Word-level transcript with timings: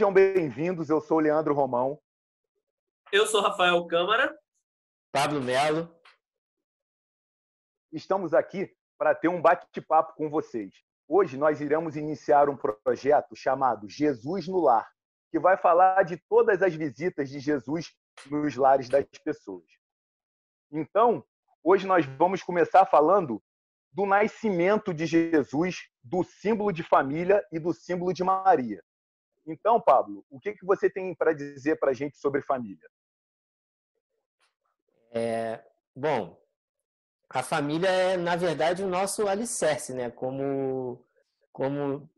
Sejam 0.00 0.14
bem-vindos, 0.14 0.88
eu 0.88 0.98
sou 0.98 1.18
o 1.18 1.20
Leandro 1.20 1.52
Romão. 1.52 2.00
Eu 3.12 3.26
sou 3.26 3.42
Rafael 3.42 3.86
Câmara. 3.86 4.34
Pablo 5.12 5.42
Melo. 5.42 5.94
Estamos 7.92 8.32
aqui 8.32 8.74
para 8.96 9.14
ter 9.14 9.28
um 9.28 9.42
bate-papo 9.42 10.14
com 10.14 10.30
vocês. 10.30 10.72
Hoje 11.06 11.36
nós 11.36 11.60
iremos 11.60 11.96
iniciar 11.96 12.48
um 12.48 12.56
projeto 12.56 13.36
chamado 13.36 13.90
Jesus 13.90 14.48
no 14.48 14.60
Lar, 14.60 14.90
que 15.30 15.38
vai 15.38 15.58
falar 15.58 16.02
de 16.02 16.16
todas 16.16 16.62
as 16.62 16.74
visitas 16.74 17.28
de 17.28 17.38
Jesus 17.38 17.94
nos 18.30 18.56
lares 18.56 18.88
das 18.88 19.04
pessoas. 19.22 19.66
Então, 20.72 21.22
hoje 21.62 21.86
nós 21.86 22.06
vamos 22.06 22.42
começar 22.42 22.86
falando 22.86 23.42
do 23.92 24.06
nascimento 24.06 24.94
de 24.94 25.04
Jesus, 25.04 25.76
do 26.02 26.24
símbolo 26.24 26.72
de 26.72 26.82
família 26.82 27.46
e 27.52 27.58
do 27.58 27.74
símbolo 27.74 28.14
de 28.14 28.24
Maria. 28.24 28.82
Então, 29.46 29.80
Pablo, 29.80 30.24
o 30.30 30.38
que, 30.38 30.52
que 30.52 30.64
você 30.64 30.88
tem 30.88 31.14
para 31.14 31.32
dizer 31.32 31.76
para 31.76 31.90
a 31.90 31.94
gente 31.94 32.16
sobre 32.18 32.42
família? 32.42 32.88
É, 35.12 35.64
bom, 35.94 36.40
a 37.28 37.42
família 37.42 37.88
é, 37.88 38.16
na 38.16 38.36
verdade, 38.36 38.82
o 38.82 38.88
nosso 38.88 39.26
alicerce, 39.26 39.92
né? 39.92 40.10
Como, 40.10 41.04
como 41.52 42.08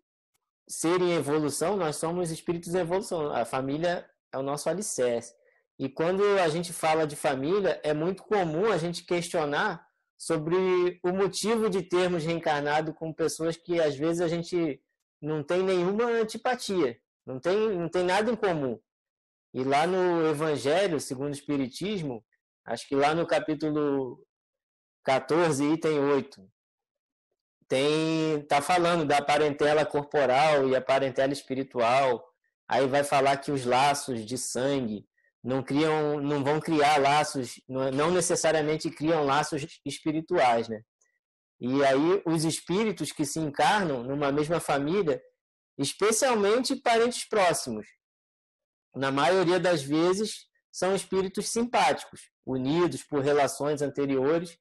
ser 0.69 1.01
em 1.01 1.15
evolução, 1.15 1.77
nós 1.77 1.97
somos 1.97 2.31
espíritos 2.31 2.75
em 2.75 2.79
evolução. 2.79 3.31
A 3.33 3.45
família 3.45 4.09
é 4.33 4.39
o 4.39 4.43
nosso 4.43 4.69
alicerce. 4.69 5.35
E 5.79 5.89
quando 5.89 6.23
a 6.39 6.49
gente 6.49 6.73
fala 6.73 7.07
de 7.07 7.17
família, 7.17 7.81
é 7.83 7.93
muito 7.93 8.23
comum 8.23 8.71
a 8.71 8.79
gente 8.79 9.05
questionar 9.05 9.87
sobre 10.17 11.01
o 11.03 11.13
motivo 11.13 11.69
de 11.69 11.83
termos 11.83 12.25
reencarnado 12.25 12.95
com 12.95 13.13
pessoas 13.13 13.57
que 13.57 13.81
às 13.81 13.97
vezes 13.97 14.21
a 14.21 14.29
gente 14.29 14.81
não 15.21 15.43
tem 15.43 15.63
nenhuma 15.63 16.05
antipatia. 16.05 16.99
Não 17.27 17.39
tem, 17.39 17.57
não 17.77 17.89
tem 17.89 18.05
nada 18.05 18.31
em 18.31 18.37
comum. 18.37 18.79
E 19.55 19.63
lá 19.63 19.87
no 19.87 20.27
Evangelho, 20.27 20.99
segundo 20.99 21.29
o 21.29 21.37
Espiritismo, 21.37 22.25
acho 22.65 22.89
que 22.89 22.95
lá 22.95 23.15
no 23.15 23.27
capítulo 23.27 24.25
14, 25.05 25.65
item 25.65 25.99
8, 25.99 26.51
tem 27.69 28.43
tá 28.47 28.61
falando 28.61 29.05
da 29.05 29.23
parentela 29.23 29.85
corporal 29.85 30.69
e 30.69 30.77
a 30.77 30.81
parentela 30.81 31.33
espiritual. 31.33 32.23
Aí 32.69 32.87
vai 32.87 33.05
falar 33.05 33.37
que 33.39 33.53
os 33.53 33.65
laços 33.65 34.25
de 34.25 34.39
sangue 34.39 35.07
não 35.43 35.63
criam, 35.63 36.21
não 36.21 36.45
vão 36.45 36.61
criar 36.61 36.99
laços, 36.99 37.55
não 37.69 38.11
necessariamente 38.11 38.91
criam 38.91 39.25
laços 39.25 39.67
espirituais, 39.85 40.69
né? 40.69 40.83
E 41.61 41.85
aí 41.85 42.23
os 42.27 42.45
espíritos 42.45 43.13
que 43.13 43.25
se 43.25 43.39
encarnam 43.39 44.03
numa 44.03 44.33
mesma 44.33 44.61
família, 44.61 45.21
especialmente 45.79 46.77
parentes 46.77 47.25
próximos. 47.29 47.87
Na 48.95 49.11
maioria 49.11 49.59
das 49.59 49.83
vezes, 49.83 50.47
são 50.71 50.95
espíritos 50.95 51.49
simpáticos, 51.49 52.31
unidos 52.47 53.03
por 53.03 53.21
relações 53.21 53.83
anteriores, 53.83 54.59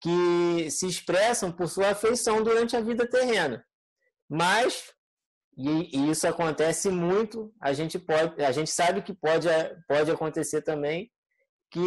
que 0.00 0.70
se 0.70 0.86
expressam 0.86 1.52
por 1.52 1.68
sua 1.68 1.90
afeição 1.90 2.42
durante 2.42 2.74
a 2.76 2.80
vida 2.80 3.06
terrena. 3.06 3.64
Mas, 4.28 4.92
e, 5.56 6.10
isso 6.10 6.26
acontece 6.26 6.88
muito, 6.88 7.52
a 7.60 7.72
gente, 7.72 7.98
pode, 7.98 8.42
a 8.42 8.52
gente 8.52 8.70
sabe 8.70 9.02
que 9.02 9.12
pode, 9.12 9.48
pode 9.86 10.10
acontecer 10.10 10.62
também 10.62 11.10
que 11.70 11.80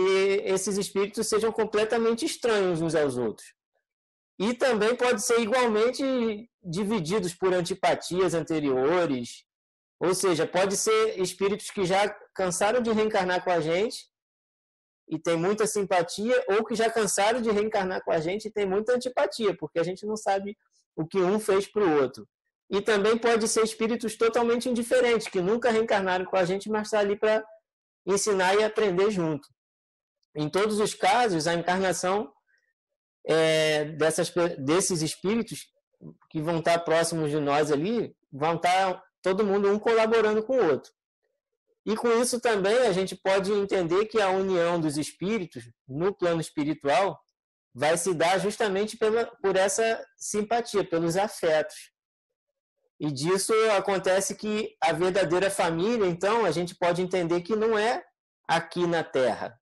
esses 0.46 0.78
espíritos 0.78 1.28
sejam 1.28 1.52
completamente 1.52 2.26
estranhos 2.26 2.82
uns 2.82 2.96
aos 2.96 3.18
outros. 3.18 3.54
E 4.40 4.54
também 4.54 4.96
pode 4.96 5.22
ser 5.22 5.40
igualmente 5.40 6.50
divididos 6.64 7.34
por 7.34 7.54
antipatias 7.54 8.34
anteriores, 8.34 9.46
ou 10.00 10.14
seja, 10.14 10.46
pode 10.46 10.76
ser 10.76 11.20
espíritos 11.20 11.70
que 11.70 11.86
já 11.86 12.10
cansaram 12.34 12.82
de 12.82 12.92
reencarnar 12.92 13.44
com 13.44 13.52
a 13.52 13.60
gente 13.60 14.08
e 15.08 15.20
tem 15.20 15.38
muita 15.38 15.68
simpatia, 15.68 16.44
ou 16.50 16.66
que 16.66 16.76
já 16.76 16.90
cansaram 16.90 17.42
de 17.42 17.52
reencarnar 17.52 18.04
com 18.04 18.12
a 18.12 18.20
gente 18.20 18.48
e 18.48 18.52
tem 18.52 18.66
muita 18.66 18.94
antipatia, 18.94 19.56
porque 19.56 19.80
a 19.80 19.84
gente 19.84 20.06
não 20.06 20.18
sabe 20.18 20.58
o 20.96 21.06
que 21.06 21.20
um 21.20 21.40
fez 21.40 21.68
para 21.68 21.84
o 21.84 22.02
outro. 22.02 22.28
E 22.70 22.82
também 22.82 23.18
pode 23.18 23.48
ser 23.48 23.64
espíritos 23.64 24.16
totalmente 24.16 24.68
indiferentes, 24.68 25.28
que 25.28 25.42
nunca 25.42 25.70
reencarnaram 25.70 26.26
com 26.26 26.36
a 26.36 26.46
gente, 26.46 26.70
mas 26.70 26.88
estão 26.88 27.00
tá 27.00 27.06
ali 27.06 27.18
para 27.18 27.46
ensinar 28.06 28.56
e 28.56 28.64
aprender 28.64 29.12
junto. 29.12 29.48
Em 30.36 30.50
todos 30.50 30.80
os 30.80 30.94
casos, 30.94 31.48
a 31.48 31.54
encarnação 31.54 32.34
é, 33.26 33.86
dessas, 33.86 34.32
desses 34.60 35.02
espíritos 35.02 35.68
que 36.30 36.42
vão 36.42 36.60
estar 36.60 36.80
próximos 36.80 37.30
de 37.32 37.40
nós 37.40 37.72
ali, 37.72 38.16
vão 38.32 38.56
estar 38.56 39.02
todo 39.22 39.46
mundo 39.46 39.70
um 39.70 39.80
colaborando 39.80 40.44
com 40.44 40.58
o 40.58 40.70
outro. 40.72 40.92
E 41.86 41.96
com 41.96 42.10
isso 42.22 42.40
também 42.40 42.78
a 42.80 42.92
gente 42.92 43.16
pode 43.16 43.52
entender 43.52 44.06
que 44.06 44.22
a 44.22 44.30
união 44.30 44.80
dos 44.80 44.98
espíritos 44.98 45.64
no 45.88 46.14
plano 46.16 46.40
espiritual 46.40 47.20
vai 47.74 47.98
se 47.98 48.14
dar 48.14 48.38
justamente 48.40 48.98
pela, 48.98 49.26
por 49.42 49.56
essa 49.56 50.06
simpatia, 50.16 50.84
pelos 50.84 51.18
afetos. 51.18 51.92
E 53.00 53.12
disso 53.12 53.54
acontece 53.76 54.36
que 54.36 54.78
a 54.80 54.94
verdadeira 54.94 55.50
família, 55.50 56.06
então, 56.06 56.46
a 56.46 56.52
gente 56.52 56.76
pode 56.76 57.02
entender 57.02 57.42
que 57.42 57.56
não 57.56 57.78
é 57.78 58.04
aqui 58.48 58.86
na 58.88 59.04
Terra. 59.04 59.60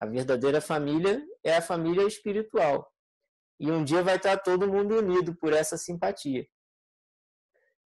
A 0.00 0.06
verdadeira 0.06 0.60
família 0.60 1.22
é 1.44 1.56
a 1.56 1.62
família 1.62 2.06
espiritual. 2.06 2.90
E 3.58 3.70
um 3.70 3.84
dia 3.84 4.02
vai 4.02 4.16
estar 4.16 4.36
todo 4.38 4.68
mundo 4.68 4.96
unido 4.96 5.34
por 5.36 5.52
essa 5.52 5.76
simpatia. 5.76 6.46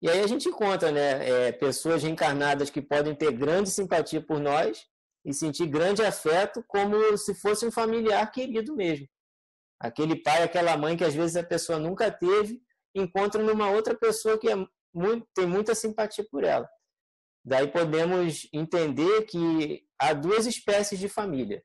E 0.03 0.11
aí 0.11 0.21
a 0.21 0.27
gente 0.27 0.49
encontra 0.49 0.91
né, 0.91 1.29
é, 1.29 1.53
pessoas 1.53 2.03
reencarnadas 2.03 2.71
que 2.71 2.83
podem 2.83 3.15
ter 3.15 3.33
grande 3.33 3.71
simpatia 3.71 4.21
por 4.21 4.41
nós 4.41 4.85
e 5.25 5.33
sentir 5.33 5.67
grande 5.67 6.03
afeto 6.03 6.65
como 6.67 7.17
se 7.17 7.35
fosse 7.35 7.65
um 7.65 7.71
familiar 7.71 8.29
querido 8.33 8.75
mesmo. 8.75 9.07
Aquele 9.79 10.17
pai, 10.17 10.43
aquela 10.43 10.77
mãe 10.77 10.97
que 10.97 11.05
às 11.05 11.15
vezes 11.15 11.37
a 11.37 11.45
pessoa 11.45 11.79
nunca 11.79 12.11
teve, 12.11 12.61
encontra 12.95 13.43
numa 13.43 13.71
outra 13.71 13.97
pessoa 13.97 14.39
que 14.39 14.51
é 14.51 14.57
muito, 14.93 15.27
tem 15.35 15.47
muita 15.47 15.75
simpatia 15.75 16.27
por 16.31 16.45
ela. 16.45 16.69
Daí 17.45 17.69
podemos 17.69 18.49
entender 18.53 19.23
que 19.23 19.85
há 19.99 20.13
duas 20.13 20.47
espécies 20.47 20.99
de 20.99 21.09
família: 21.09 21.63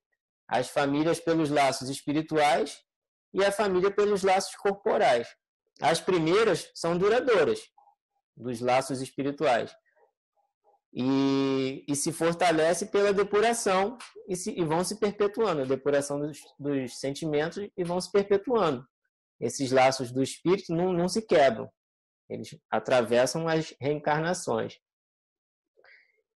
as 0.47 0.69
famílias 0.69 1.19
pelos 1.19 1.50
laços 1.50 1.90
espirituais 1.90 2.80
e 3.34 3.44
a 3.44 3.52
família 3.52 3.91
pelos 3.91 4.24
laços 4.24 4.56
corporais. 4.56 5.28
As 5.81 6.00
primeiras 6.00 6.72
são 6.74 6.97
duradouras, 6.97 7.59
dos 8.35 8.62
laços 8.62 9.02
espirituais. 9.02 9.75
E, 10.94 11.85
e 11.88 11.96
se 11.96 12.12
fortalece 12.12 12.88
pela 12.88 13.13
depuração 13.13 13.97
e, 14.28 14.35
se, 14.35 14.58
e 14.58 14.63
vão 14.63 14.84
se 14.84 15.00
perpetuando 15.00 15.62
a 15.62 15.66
depuração 15.66 16.19
dos, 16.19 16.40
dos, 16.58 17.00
sentimentos 17.00 17.69
e 17.78 17.84
vão 17.84 18.00
se 18.00 18.12
perpetuando. 18.12 18.88
Esses 19.40 19.72
laços 19.72 20.12
do 20.12 20.24
espírito 20.24 20.74
não, 20.74 20.91
não 20.94 21.08
se 21.08 21.22
quebram, 21.22 21.69
eles 22.29 22.58
atravessam 22.72 23.47
as 23.47 23.75
reencarnações. 23.79 24.79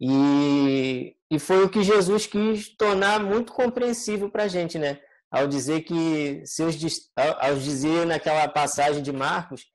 E, 0.00 1.16
e 1.30 1.38
foi 1.38 1.64
o 1.64 1.68
que 1.68 1.82
Jesus 1.82 2.26
quis 2.26 2.68
tornar 2.76 3.22
muito 3.22 3.52
compreensível 3.52 4.30
para 4.30 4.44
a 4.44 4.48
gente, 4.48 4.78
né? 4.78 5.00
Ao 5.30 5.46
dizer 5.46 5.82
que, 5.82 6.42
seus, 6.46 6.76
ao 7.16 7.54
dizer 7.56 8.06
naquela 8.06 8.48
passagem 8.48 9.02
de 9.02 9.12
Marcos, 9.12 9.66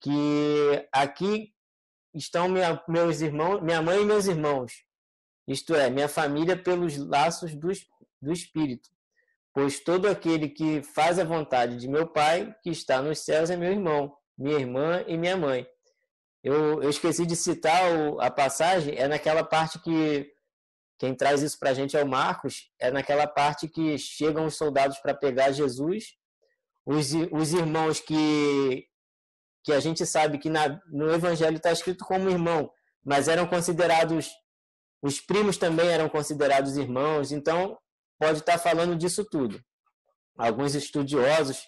que 0.00 0.88
aqui 0.92 1.52
estão 2.14 2.48
minha, 2.48 2.82
meus 2.88 3.20
irmãos, 3.20 3.62
minha 3.62 3.80
mãe 3.80 4.02
e 4.02 4.04
meus 4.04 4.26
irmãos, 4.26 4.84
isto 5.46 5.74
é, 5.74 5.88
minha 5.88 6.08
família 6.08 6.56
pelos 6.56 6.96
laços 6.96 7.54
do, 7.54 7.68
do 8.20 8.32
Espírito. 8.32 8.88
Pois 9.52 9.80
todo 9.80 10.06
aquele 10.06 10.48
que 10.48 10.82
faz 10.82 11.18
a 11.18 11.24
vontade 11.24 11.76
de 11.76 11.88
meu 11.88 12.06
Pai, 12.06 12.54
que 12.62 12.70
está 12.70 13.02
nos 13.02 13.20
céus, 13.20 13.50
é 13.50 13.56
meu 13.56 13.72
irmão, 13.72 14.14
minha 14.38 14.58
irmã 14.58 15.04
e 15.06 15.16
minha 15.16 15.36
mãe. 15.36 15.66
Eu, 16.42 16.82
eu 16.82 16.88
esqueci 16.88 17.26
de 17.26 17.36
citar 17.36 17.92
o, 17.92 18.20
a 18.20 18.30
passagem, 18.30 18.94
é 18.96 19.06
naquela 19.06 19.44
parte 19.44 19.78
que 19.78 20.30
quem 20.98 21.14
traz 21.14 21.42
isso 21.42 21.58
para 21.58 21.70
a 21.70 21.74
gente 21.74 21.96
é 21.96 22.02
o 22.02 22.08
Marcos, 22.08 22.70
é 22.78 22.90
naquela 22.90 23.26
parte 23.26 23.68
que 23.68 23.96
chegam 23.98 24.46
os 24.46 24.56
soldados 24.56 24.98
para 24.98 25.14
pegar 25.14 25.50
Jesus, 25.50 26.14
os, 26.84 27.12
os 27.32 27.52
irmãos 27.52 28.00
que, 28.00 28.86
que 29.64 29.72
a 29.72 29.80
gente 29.80 30.04
sabe 30.04 30.38
que 30.38 30.50
na, 30.50 30.80
no 30.90 31.10
Evangelho 31.12 31.56
está 31.56 31.72
escrito 31.72 32.04
como 32.04 32.30
irmão, 32.30 32.70
mas 33.04 33.28
eram 33.28 33.46
considerados, 33.46 34.30
os 35.02 35.20
primos 35.20 35.56
também 35.56 35.88
eram 35.88 36.08
considerados 36.08 36.76
irmãos, 36.76 37.32
então 37.32 37.78
pode 38.18 38.40
estar 38.40 38.52
tá 38.52 38.58
falando 38.58 38.96
disso 38.96 39.24
tudo. 39.24 39.58
Alguns 40.36 40.74
estudiosos 40.74 41.66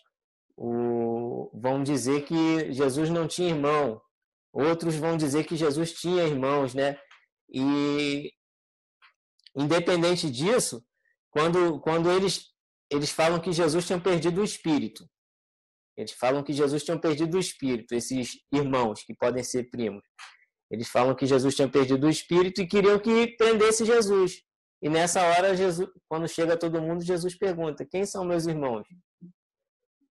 o, 0.56 1.50
vão 1.54 1.82
dizer 1.82 2.24
que 2.24 2.72
Jesus 2.72 3.08
não 3.08 3.26
tinha 3.26 3.48
irmão, 3.48 4.00
outros 4.52 4.96
vão 4.96 5.16
dizer 5.16 5.44
que 5.44 5.56
Jesus 5.56 5.92
tinha 5.92 6.24
irmãos, 6.24 6.74
né? 6.74 6.98
E 7.48 8.32
independente 9.56 10.30
disso, 10.30 10.84
quando, 11.30 11.80
quando 11.80 12.10
eles, 12.10 12.52
eles 12.90 13.10
falam 13.10 13.40
que 13.40 13.52
Jesus 13.52 13.86
tinha 13.86 14.00
perdido 14.00 14.40
o 14.40 14.44
espírito, 14.44 15.08
eles 15.96 16.12
falam 16.12 16.42
que 16.42 16.52
Jesus 16.52 16.84
tinha 16.84 16.98
perdido 16.98 17.36
o 17.36 17.40
espírito, 17.40 17.94
esses 17.94 18.32
irmãos 18.52 19.02
que 19.02 19.14
podem 19.14 19.42
ser 19.42 19.68
primos. 19.70 20.02
Eles 20.70 20.88
falam 20.88 21.14
que 21.14 21.26
Jesus 21.26 21.54
tinha 21.54 21.68
perdido 21.68 22.06
o 22.06 22.10
espírito 22.10 22.62
e 22.62 22.66
queriam 22.66 22.98
que 22.98 23.36
prendesse 23.36 23.84
Jesus. 23.84 24.42
E 24.80 24.88
nessa 24.88 25.22
hora, 25.22 25.54
Jesus, 25.54 25.88
quando 26.08 26.26
chega 26.26 26.56
todo 26.56 26.80
mundo, 26.80 27.04
Jesus 27.04 27.36
pergunta: 27.36 27.84
Quem 27.84 28.06
são 28.06 28.24
meus 28.24 28.46
irmãos? 28.46 28.86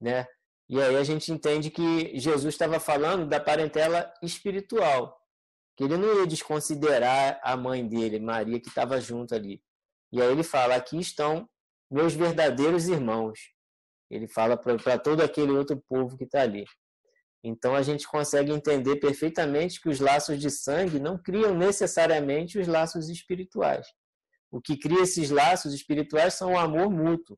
Né? 0.02 0.26
E 0.70 0.82
aí 0.82 0.96
a 0.98 1.04
gente 1.04 1.32
entende 1.32 1.72
que 1.72 2.18
Jesus 2.20 2.54
estava 2.54 2.80
falando 2.80 3.26
da 3.26 3.40
parentela 3.40 4.14
espiritual, 4.22 5.18
que 5.78 5.84
ele 5.84 5.96
não 5.96 6.20
ia 6.20 6.28
desconsiderar 6.28 7.40
a 7.42 7.56
mãe 7.56 7.88
dele, 7.88 8.20
Maria, 8.20 8.60
que 8.60 8.68
estava 8.68 9.00
junto 9.00 9.34
ali. 9.34 9.62
E 10.12 10.22
aí 10.22 10.32
ele 10.32 10.44
fala: 10.44 10.76
Aqui 10.76 11.00
estão 11.00 11.48
meus 11.90 12.14
verdadeiros 12.14 12.88
irmãos. 12.88 13.40
Ele 14.10 14.28
fala 14.28 14.58
para 14.58 14.98
todo 14.98 15.22
aquele 15.22 15.52
outro 15.52 15.82
povo 15.88 16.18
que 16.18 16.24
está 16.24 16.42
ali. 16.42 16.66
Então 17.44 17.76
a 17.76 17.82
gente 17.82 18.08
consegue 18.08 18.52
entender 18.52 18.98
perfeitamente 18.98 19.80
que 19.82 19.90
os 19.90 20.00
laços 20.00 20.40
de 20.40 20.50
sangue 20.50 21.00
não 21.00 21.18
criam 21.18 21.54
necessariamente 21.56 22.60
os 22.60 22.68
laços 22.68 23.10
espirituais. 23.10 23.88
O 24.52 24.62
que 24.62 24.78
cria 24.78 25.04
esses 25.04 25.30
laços 25.30 25.74
espirituais 25.74 26.34
são 26.34 26.54
o 26.54 26.58
amor 26.58 26.90
mútuo. 26.90 27.38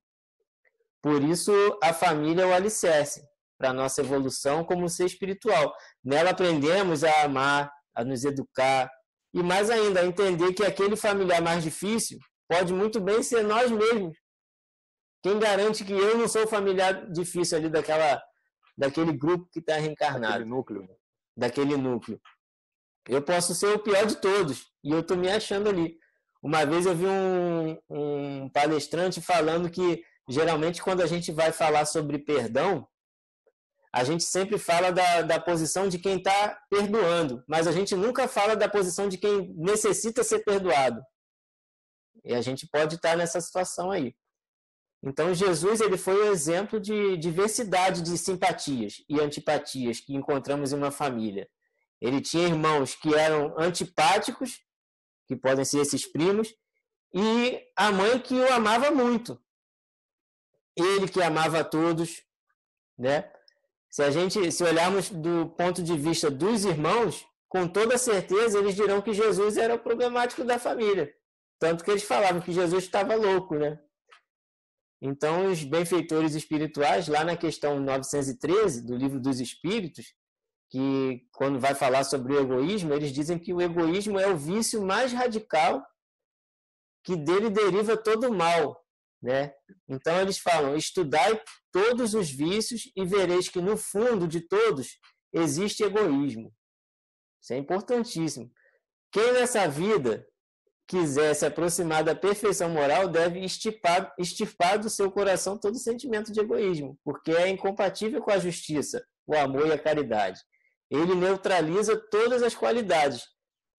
Por 1.02 1.24
isso, 1.24 1.52
a 1.82 1.94
família 1.94 2.44
é 2.44 2.46
o 2.46 2.54
alicerce 2.54 3.22
para 3.58 3.70
a 3.70 3.74
nossa 3.74 4.02
evolução 4.02 4.64
como 4.64 4.90
ser 4.90 5.06
espiritual. 5.06 5.74
Nela 6.04 6.32
aprendemos 6.32 7.04
a 7.04 7.24
amar, 7.24 7.72
a 7.94 8.04
nos 8.04 8.24
educar 8.24 8.90
e, 9.34 9.44
mais 9.44 9.70
ainda, 9.70 10.02
a 10.02 10.06
entender 10.06 10.54
que 10.54 10.64
aquele 10.64 10.96
familiar 10.96 11.42
mais 11.42 11.64
difícil 11.64 12.18
pode 12.48 12.74
muito 12.74 13.00
bem 13.00 13.22
ser 13.22 13.44
nós 13.44 13.70
mesmos. 13.70 14.18
Quem 15.22 15.38
garante 15.38 15.84
que 15.84 15.94
eu 15.94 16.18
não 16.18 16.28
sou 16.28 16.48
familiar 16.48 17.10
difícil 17.12 17.58
ali 17.58 17.70
daquela, 17.70 18.22
daquele 18.78 19.12
grupo 19.12 19.50
que 19.52 19.60
está 19.60 19.76
reencarnado? 19.76 20.40
Daquele 20.40 20.50
núcleo. 20.50 20.90
Daquele 21.36 21.78
núcleo. 21.78 22.22
Eu 23.08 23.22
posso 23.22 23.54
ser 23.54 23.68
o 23.68 23.80
pior 23.80 24.06
de 24.06 24.16
todos 24.16 24.72
e 24.84 24.92
eu 24.92 25.00
estou 25.00 25.18
me 25.18 25.30
achando 25.30 25.70
ali. 25.70 25.98
Uma 26.42 26.66
vez 26.66 26.86
eu 26.86 26.96
vi 26.96 27.06
um, 27.06 27.78
um 27.90 28.50
palestrante 28.50 29.22
falando 29.22 29.70
que 29.70 30.02
geralmente 30.30 30.82
quando 30.82 31.02
a 31.02 31.08
gente 31.08 31.32
vai 31.32 31.52
falar 31.52 31.86
sobre 31.86 32.20
perdão, 32.20 32.88
a 33.92 34.04
gente 34.04 34.24
sempre 34.24 34.58
fala 34.60 34.92
da, 34.92 35.24
da 35.24 35.40
posição 35.40 35.90
de 35.90 35.98
quem 35.98 36.18
está 36.18 36.58
perdoando, 36.70 37.44
mas 37.48 37.66
a 37.68 37.72
gente 37.72 37.96
nunca 37.96 38.28
fala 38.28 38.56
da 38.56 38.70
posição 38.70 39.10
de 39.10 39.18
quem 39.18 39.52
necessita 39.56 40.24
ser 40.24 40.44
perdoado. 40.46 41.02
E 42.24 42.34
a 42.36 42.42
gente 42.42 42.68
pode 42.68 42.96
estar 42.96 43.18
nessa 43.18 43.42
situação 43.42 43.90
aí. 43.90 44.16
Então, 45.02 45.34
Jesus 45.34 45.82
ele 45.82 45.98
foi 45.98 46.16
o 46.16 46.32
exemplo 46.32 46.80
de 46.80 47.18
diversidade 47.18 48.02
de 48.02 48.18
simpatias 48.18 48.96
e 49.10 49.20
antipatias 49.20 50.00
que 50.00 50.14
encontramos 50.14 50.72
em 50.72 50.76
uma 50.76 50.92
família. 50.92 51.50
Ele 52.00 52.22
tinha 52.22 52.48
irmãos 52.48 52.96
que 52.96 53.16
eram 53.16 53.56
antipáticos 53.58 54.60
que 55.30 55.36
podem 55.36 55.64
ser 55.64 55.82
esses 55.82 56.12
primos, 56.12 56.56
e 57.14 57.62
a 57.76 57.92
mãe 57.92 58.20
que 58.20 58.34
o 58.34 58.52
amava 58.52 58.90
muito. 58.90 59.40
Ele 60.82 61.08
que 61.08 61.22
amava 61.22 61.60
a 61.60 61.64
todos, 61.64 62.24
né? 62.98 63.32
Se 63.90 64.04
a 64.04 64.12
gente, 64.12 64.52
se 64.52 64.64
olharmos 64.64 65.10
do 65.10 65.50
ponto 65.58 65.82
de 65.82 65.98
vista 65.98 66.30
dos 66.30 66.64
irmãos, 66.66 67.26
com 67.48 67.68
toda 67.68 67.98
certeza 67.98 68.60
eles 68.60 68.76
dirão 68.76 69.02
que 69.02 69.14
Jesus 69.14 69.58
era 69.58 69.76
o 69.76 69.80
problemático 69.80 70.44
da 70.44 70.60
família. 70.60 71.12
Tanto 71.58 71.84
que 71.84 71.92
eles 71.92 72.04
falavam 72.04 72.42
que 72.42 72.52
Jesus 72.52 72.84
estava 72.84 73.16
louco, 73.16 73.56
né? 73.56 73.80
Então, 75.02 75.50
os 75.52 75.64
benfeitores 75.64 76.36
espirituais, 76.36 77.08
lá 77.08 77.24
na 77.24 77.36
questão 77.36 77.80
913 77.80 78.86
do 78.86 78.96
Livro 78.96 79.20
dos 79.20 79.40
Espíritos, 79.40 80.14
que 80.70 81.28
quando 81.34 81.60
vai 81.60 81.74
falar 81.74 82.04
sobre 82.04 82.34
o 82.34 82.40
egoísmo, 82.40 82.94
eles 82.94 83.12
dizem 83.12 83.40
que 83.40 83.54
o 83.54 83.62
egoísmo 83.62 84.20
é 84.20 84.28
o 84.28 84.38
vício 84.38 84.82
mais 84.82 85.12
radical 85.12 85.84
que 87.04 87.16
dele 87.16 87.50
deriva 87.50 87.98
todo 87.98 88.28
o 88.28 88.34
mal, 88.34 88.80
né? 89.22 89.54
Então 89.88 90.20
eles 90.22 90.38
falam: 90.38 90.76
"Estudai 90.76 91.42
todos 91.72 92.14
os 92.14 92.30
vícios 92.30 92.92
e 92.96 93.06
vereis 93.06 93.50
que 93.50 93.62
no 93.62 93.78
fundo 93.78 94.28
de 94.28 94.42
todos 94.42 94.98
existe 95.34 95.84
egoísmo". 95.84 96.54
Isso 97.42 97.54
é 97.54 97.58
importantíssimo. 97.58 98.52
Quem 99.12 99.34
nessa 99.34 99.68
vida 99.68 100.26
quiser 100.88 101.34
se 101.36 101.46
aproximar 101.46 102.04
da 102.04 102.16
perfeição 102.16 102.70
moral 102.70 103.08
deve 103.08 103.40
extirpar, 103.40 104.14
extirpar 104.18 104.80
do 104.80 104.90
seu 104.90 105.12
coração 105.12 105.58
todo 105.58 105.78
sentimento 105.78 106.32
de 106.32 106.40
egoísmo, 106.40 106.98
porque 107.04 107.32
é 107.32 107.48
incompatível 107.48 108.22
com 108.22 108.32
a 108.32 108.40
justiça, 108.40 109.04
o 109.28 109.36
amor 109.36 109.68
e 109.68 109.72
a 109.72 109.80
caridade 109.80 110.40
ele 110.90 111.14
neutraliza 111.14 111.96
todas 112.10 112.42
as 112.42 112.56
qualidades. 112.56 113.28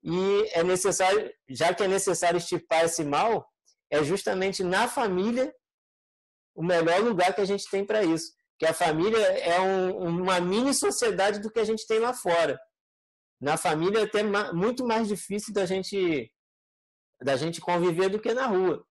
E 0.03 0.49
é 0.53 0.63
necessário, 0.63 1.31
já 1.49 1.75
que 1.75 1.83
é 1.83 1.89
necessário 1.89 2.39
estipar 2.39 2.85
esse 2.85 3.05
mal, 3.05 3.47
é 3.91 4.03
justamente 4.05 4.63
na 4.63 4.89
família 4.89 5.53
o 6.55 6.63
melhor 6.63 7.01
lugar 7.01 7.35
que 7.35 7.41
a 7.41 7.45
gente 7.45 7.69
tem 7.71 7.85
para 7.85 8.05
isso. 8.05 8.33
Que 8.59 8.67
a 8.67 8.75
família 8.75 9.19
é 9.19 9.61
um, 9.61 10.21
uma 10.21 10.41
mini 10.41 10.75
sociedade 10.75 11.41
do 11.41 11.51
que 11.51 11.59
a 11.59 11.65
gente 11.65 11.87
tem 11.87 11.99
lá 11.99 12.13
fora. 12.13 12.61
Na 13.41 13.57
família 13.57 14.01
é 14.01 14.03
até 14.03 14.23
muito 14.53 14.87
mais 14.87 15.09
difícil 15.09 15.53
da 15.55 15.65
gente 15.65 16.31
da 17.23 17.37
gente 17.37 17.61
conviver 17.61 18.09
do 18.09 18.19
que 18.19 18.33
na 18.33 18.47
rua. 18.47 18.83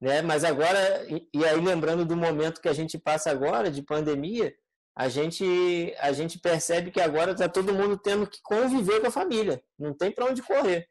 Né? 0.00 0.22
Mas 0.22 0.44
agora, 0.44 1.04
e 1.32 1.44
aí 1.44 1.60
lembrando 1.60 2.04
do 2.04 2.16
momento 2.16 2.60
que 2.60 2.68
a 2.68 2.72
gente 2.72 2.98
passa 2.98 3.30
agora 3.30 3.70
de 3.70 3.82
pandemia, 3.82 4.54
a 4.96 5.08
gente, 5.08 5.94
a 5.98 6.12
gente 6.12 6.38
percebe 6.38 6.90
que 6.90 7.00
agora 7.00 7.32
está 7.32 7.48
todo 7.48 7.74
mundo 7.74 7.96
tendo 7.96 8.26
que 8.26 8.40
conviver 8.42 9.00
com 9.00 9.06
a 9.06 9.12
família, 9.12 9.62
não 9.78 9.96
tem 9.96 10.12
para 10.12 10.26
onde 10.26 10.42
correr. 10.42 10.88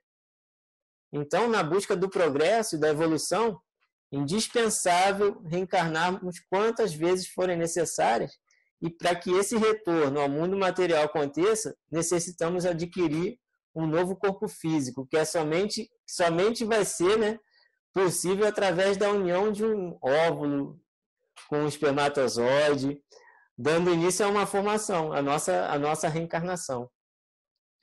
Então, 1.12 1.50
na 1.50 1.62
busca 1.62 1.96
do 1.96 2.10
progresso 2.10 2.76
e 2.76 2.80
da 2.80 2.90
evolução, 2.90 3.60
indispensável 4.12 5.42
reencarnarmos 5.44 6.40
quantas 6.50 6.94
vezes 6.94 7.28
forem 7.28 7.58
necessárias, 7.58 8.32
e 8.82 8.90
para 8.90 9.16
que 9.16 9.32
esse 9.32 9.58
retorno 9.58 10.20
ao 10.20 10.28
mundo 10.28 10.58
material 10.58 11.04
aconteça, 11.04 11.76
necessitamos 11.90 12.66
adquirir 12.66 13.38
um 13.76 13.86
novo 13.86 14.16
corpo 14.16 14.48
físico, 14.48 15.08
que 15.08 15.16
é 15.16 15.24
somente, 15.24 15.90
somente 16.06 16.66
vai 16.66 16.84
ser 16.84 17.18
né, 17.18 17.40
possível 17.94 18.48
através 18.48 18.98
da 18.98 19.12
união 19.12 19.52
de 19.52 19.64
um 19.64 19.98
óvulo 20.02 20.80
com 21.48 21.60
um 21.64 21.68
espermatozoide, 21.68 23.02
dando 23.58 23.94
início 23.94 24.26
a 24.26 24.30
uma 24.30 24.46
formação, 24.46 25.14
a 25.14 25.22
nossa, 25.22 25.68
a 25.68 25.78
nossa 25.78 26.08
reencarnação. 26.08 26.90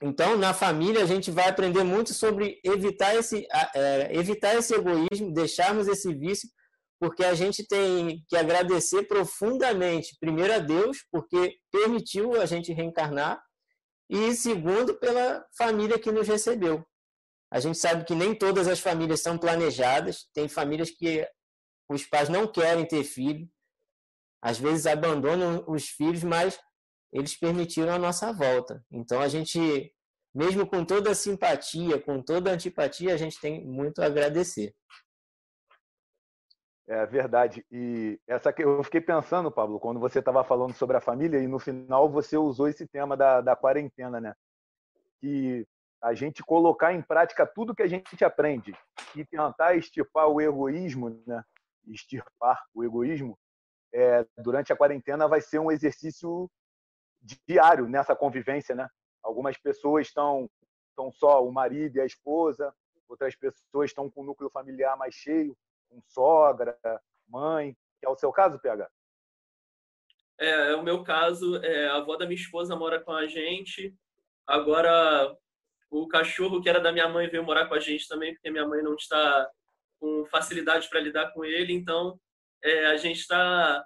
Então, 0.01 0.37
na 0.37 0.55
família, 0.55 1.03
a 1.03 1.07
gente 1.07 1.31
vai 1.31 1.49
aprender 1.49 1.83
muito 1.83 2.15
sobre 2.15 2.61
evitar 2.63 3.15
esse, 3.17 3.47
é, 3.75 4.17
evitar 4.17 4.55
esse 4.55 4.75
egoísmo, 4.75 5.33
deixarmos 5.33 5.89
esse 5.89 6.15
vício, 6.15 6.49
porque 7.01 7.25
a 7.25 7.35
gente 7.35 7.67
tem 7.67 8.25
que 8.29 8.37
agradecer 8.37 9.05
profundamente, 9.05 10.17
primeiro 10.21 10.53
a 10.55 10.59
Deus, 10.59 10.99
porque 11.11 11.57
permitiu 11.73 12.41
a 12.41 12.47
gente 12.47 12.73
reencarnar, 12.73 13.43
e 14.09 14.35
segundo, 14.35 14.95
pela 14.95 15.45
família 15.57 15.99
que 15.99 16.13
nos 16.13 16.29
recebeu. 16.29 16.85
A 17.51 17.61
gente 17.61 17.79
sabe 17.79 18.05
que 18.05 18.15
nem 18.15 18.35
todas 18.35 18.69
as 18.69 18.79
famílias 18.79 19.21
são 19.21 19.37
planejadas, 19.37 20.29
tem 20.33 20.49
famílias 20.49 20.91
que 20.91 21.27
os 21.89 22.05
pais 22.07 22.29
não 22.29 22.47
querem 22.47 22.87
ter 22.87 23.03
filho, 23.05 23.49
às 24.41 24.59
vezes 24.59 24.87
abandonam 24.87 25.65
os 25.67 25.89
filhos, 25.89 26.23
mas 26.23 26.59
eles 27.13 27.37
permitiram 27.37 27.93
a 27.93 27.99
nossa 27.99 28.33
volta. 28.33 28.85
Então 28.91 29.21
a 29.21 29.29
gente, 29.29 29.93
mesmo 30.35 30.67
com 30.67 30.85
toda 30.85 31.11
a 31.11 31.15
simpatia, 31.15 32.01
com 32.01 32.23
toda 32.23 32.51
a 32.51 32.55
antipatia, 32.55 33.15
a 33.15 33.17
gente 33.17 33.41
tem 33.41 33.65
muito 33.65 34.01
a 34.01 34.07
agradecer. 34.07 34.75
É 36.89 37.05
verdade. 37.05 37.65
E 37.71 38.19
essa 38.27 38.51
que 38.51 38.65
eu 38.65 38.83
fiquei 38.83 39.01
pensando, 39.01 39.51
Pablo, 39.51 39.79
quando 39.79 40.01
você 40.01 40.21
estava 40.21 40.43
falando 40.43 40.73
sobre 40.73 40.97
a 40.97 41.03
família 41.03 41.39
e 41.39 41.47
no 41.47 41.59
final 41.59 42.09
você 42.09 42.37
usou 42.39 42.67
esse 42.67 42.87
tema 42.87 43.15
da, 43.15 43.43
da 43.43 43.55
quarentena, 43.55 44.19
né? 44.19 44.35
Que 45.21 45.67
a 46.03 46.15
gente 46.15 46.43
colocar 46.43 46.95
em 46.95 47.03
prática 47.03 47.47
tudo 47.47 47.75
que 47.75 47.83
a 47.83 47.87
gente 47.87 48.25
aprende 48.25 48.75
e 49.15 49.23
tentar 49.25 49.77
extirpar 49.77 50.29
o 50.29 50.41
egoísmo, 50.41 51.23
né? 51.27 51.43
Extirpar 51.87 52.65
o 52.73 52.83
egoísmo 52.83 53.39
é, 53.93 54.25
durante 54.39 54.73
a 54.73 54.77
quarentena 54.77 55.29
vai 55.29 55.43
ser 55.43 55.59
um 55.59 55.71
exercício 55.71 56.51
diário 57.21 57.89
nessa 57.89 58.15
convivência, 58.15 58.75
né? 58.75 58.89
Algumas 59.23 59.57
pessoas 59.57 60.07
estão 60.07 60.49
estão 60.91 61.13
só 61.13 61.47
o 61.47 61.53
marido 61.53 61.97
e 61.97 62.01
a 62.01 62.07
esposa, 62.07 62.75
outras 63.09 63.37
pessoas 63.37 63.91
estão 63.91 64.11
com 64.11 64.23
o 64.23 64.25
núcleo 64.25 64.51
familiar 64.51 64.97
mais 64.97 65.15
cheio, 65.15 65.57
com 65.89 66.03
sogra, 66.09 66.77
mãe, 67.29 67.77
é 68.03 68.09
o 68.09 68.17
seu 68.17 68.33
caso, 68.33 68.59
PH? 68.59 68.89
É, 70.41 70.73
é 70.73 70.75
o 70.75 70.83
meu 70.83 71.05
caso, 71.05 71.57
é, 71.65 71.89
a 71.89 71.97
avó 71.97 72.17
da 72.17 72.27
minha 72.27 72.41
esposa 72.41 72.75
mora 72.75 73.01
com 73.01 73.13
a 73.13 73.27
gente. 73.27 73.95
Agora 74.47 75.37
o 75.91 76.07
cachorro 76.07 76.61
que 76.61 76.69
era 76.69 76.81
da 76.81 76.93
minha 76.93 77.09
mãe 77.09 77.29
veio 77.29 77.45
morar 77.45 77.67
com 77.67 77.75
a 77.75 77.81
gente 77.81 78.07
também, 78.09 78.35
porque 78.35 78.51
minha 78.51 78.67
mãe 78.67 78.83
não 78.83 78.95
está 78.95 79.51
com 79.99 80.27
facilidade 80.27 80.89
para 80.89 81.01
lidar 81.01 81.33
com 81.33 81.45
ele, 81.45 81.73
então 81.73 82.19
é, 82.63 82.87
a 82.87 82.97
gente 82.97 83.21
está 83.21 83.85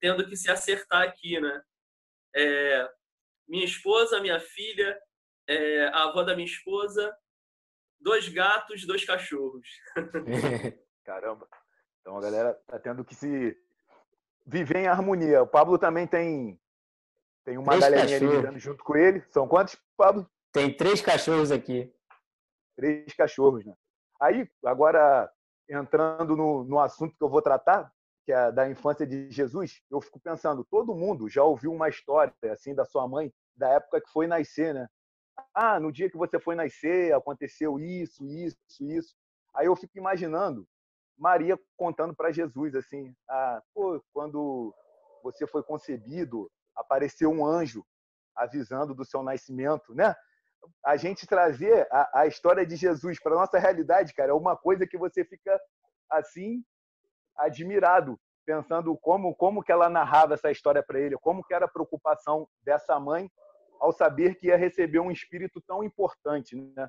tendo 0.00 0.26
que 0.26 0.36
se 0.36 0.50
acertar 0.50 1.02
aqui, 1.02 1.40
né? 1.40 1.62
É, 2.34 2.90
minha 3.48 3.64
esposa, 3.64 4.20
minha 4.20 4.40
filha 4.40 4.98
é, 5.46 5.86
a 5.88 6.04
avó 6.04 6.22
da 6.22 6.34
minha 6.34 6.46
esposa, 6.46 7.14
dois 8.00 8.28
gatos, 8.28 8.86
dois 8.86 9.04
cachorros. 9.04 9.68
Caramba. 11.04 11.48
Então 12.00 12.16
a 12.16 12.20
galera 12.20 12.54
tá 12.66 12.78
tendo 12.78 13.04
que 13.04 13.14
se 13.14 13.56
viver 14.46 14.78
em 14.78 14.86
harmonia. 14.86 15.42
O 15.42 15.46
Pablo 15.46 15.78
também 15.78 16.06
tem 16.06 16.58
tem 17.44 17.58
uma 17.58 17.72
três 17.72 17.80
galerinha 17.80 18.18
cachorros. 18.18 18.34
ali 18.34 18.42
vivendo 18.42 18.58
junto 18.58 18.84
com 18.84 18.96
ele. 18.96 19.22
São 19.30 19.46
quantos, 19.46 19.76
Pablo? 19.96 20.28
Tem 20.50 20.74
três 20.74 21.02
cachorros 21.02 21.52
aqui. 21.52 21.92
Três 22.76 23.12
cachorros, 23.14 23.64
né? 23.64 23.74
Aí, 24.20 24.48
agora, 24.64 25.30
entrando 25.68 26.36
no, 26.36 26.64
no 26.64 26.80
assunto 26.80 27.14
que 27.16 27.22
eu 27.22 27.28
vou 27.28 27.42
tratar, 27.42 27.92
que 28.24 28.32
é 28.32 28.50
da 28.50 28.68
infância 28.68 29.06
de 29.06 29.30
Jesus, 29.30 29.82
eu 29.90 30.00
fico 30.00 30.18
pensando, 30.18 30.64
todo 30.64 30.94
mundo 30.94 31.28
já 31.28 31.44
ouviu 31.44 31.72
uma 31.72 31.88
história 31.88 32.32
assim 32.50 32.74
da 32.74 32.84
sua 32.84 33.06
mãe, 33.06 33.32
da 33.54 33.68
época 33.68 34.00
que 34.00 34.10
foi 34.10 34.26
nascer, 34.26 34.72
né? 34.72 34.88
Ah, 35.52 35.78
no 35.78 35.92
dia 35.92 36.10
que 36.10 36.16
você 36.16 36.38
foi 36.38 36.54
nascer, 36.54 37.12
aconteceu 37.12 37.78
isso, 37.78 38.26
isso, 38.26 38.56
isso. 38.80 39.14
Aí 39.54 39.66
eu 39.66 39.76
fico 39.76 39.98
imaginando 39.98 40.66
Maria 41.18 41.58
contando 41.76 42.14
para 42.14 42.32
Jesus 42.32 42.74
assim: 42.74 43.14
ah, 43.28 43.62
pô, 43.74 44.02
quando 44.12 44.74
você 45.22 45.46
foi 45.46 45.62
concebido, 45.62 46.50
apareceu 46.74 47.30
um 47.30 47.44
anjo 47.44 47.84
avisando 48.34 48.94
do 48.94 49.04
seu 49.04 49.22
nascimento, 49.22 49.94
né? 49.94 50.14
A 50.84 50.96
gente 50.96 51.26
trazer 51.26 51.86
a, 51.90 52.20
a 52.20 52.26
história 52.26 52.64
de 52.66 52.74
Jesus 52.74 53.20
para 53.20 53.34
nossa 53.34 53.58
realidade, 53.58 54.14
cara, 54.14 54.30
é 54.30 54.34
uma 54.34 54.56
coisa 54.56 54.86
que 54.86 54.96
você 54.96 55.24
fica 55.24 55.60
assim 56.10 56.64
admirado, 57.36 58.18
pensando 58.44 58.96
como 58.98 59.34
como 59.34 59.62
que 59.62 59.72
ela 59.72 59.88
narrava 59.88 60.34
essa 60.34 60.50
história 60.50 60.82
para 60.82 61.00
ele, 61.00 61.16
como 61.18 61.42
que 61.44 61.54
era 61.54 61.64
a 61.66 61.70
preocupação 61.70 62.48
dessa 62.62 62.98
mãe 62.98 63.30
ao 63.80 63.92
saber 63.92 64.36
que 64.36 64.48
ia 64.48 64.56
receber 64.56 65.00
um 65.00 65.10
espírito 65.10 65.60
tão 65.66 65.82
importante, 65.82 66.56
né? 66.56 66.88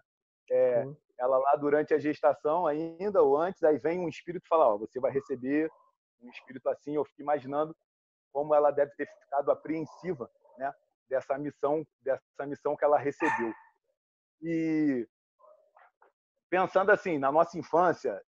É, 0.52 0.86
ela 1.18 1.38
lá 1.38 1.56
durante 1.56 1.94
a 1.94 2.00
gestação 2.00 2.68
ainda 2.68 3.22
ou 3.22 3.38
antes, 3.38 3.64
aí 3.64 3.78
vem 3.78 4.00
um 4.00 4.08
espírito 4.08 4.46
e 4.46 4.48
fala, 4.48 4.74
ó, 4.74 4.78
você 4.78 5.00
vai 5.00 5.12
receber 5.12 5.70
um 6.22 6.30
espírito 6.30 6.70
assim. 6.70 6.96
Eu 6.96 7.06
fico 7.06 7.22
imaginando 7.22 7.75
como 8.32 8.54
ela 8.54 8.72
deve 8.72 8.92
ter 8.96 9.08
ficado 9.08 9.50
apreensiva, 9.50 10.30
né, 10.58 10.72
dessa 11.10 11.38
missão, 11.38 11.86
dessa 12.02 12.46
missão 12.46 12.75
que 12.75 12.84
ela 12.84 12.98
recebeu. 12.98 13.54
E 14.42 15.08
pensando 16.50 16.92
assim, 16.92 17.18
na 17.18 17.32
nossa 17.32 17.58
infância, 17.58 18.22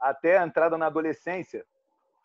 até 0.00 0.38
a 0.38 0.46
entrada 0.46 0.78
na 0.78 0.86
adolescência, 0.86 1.64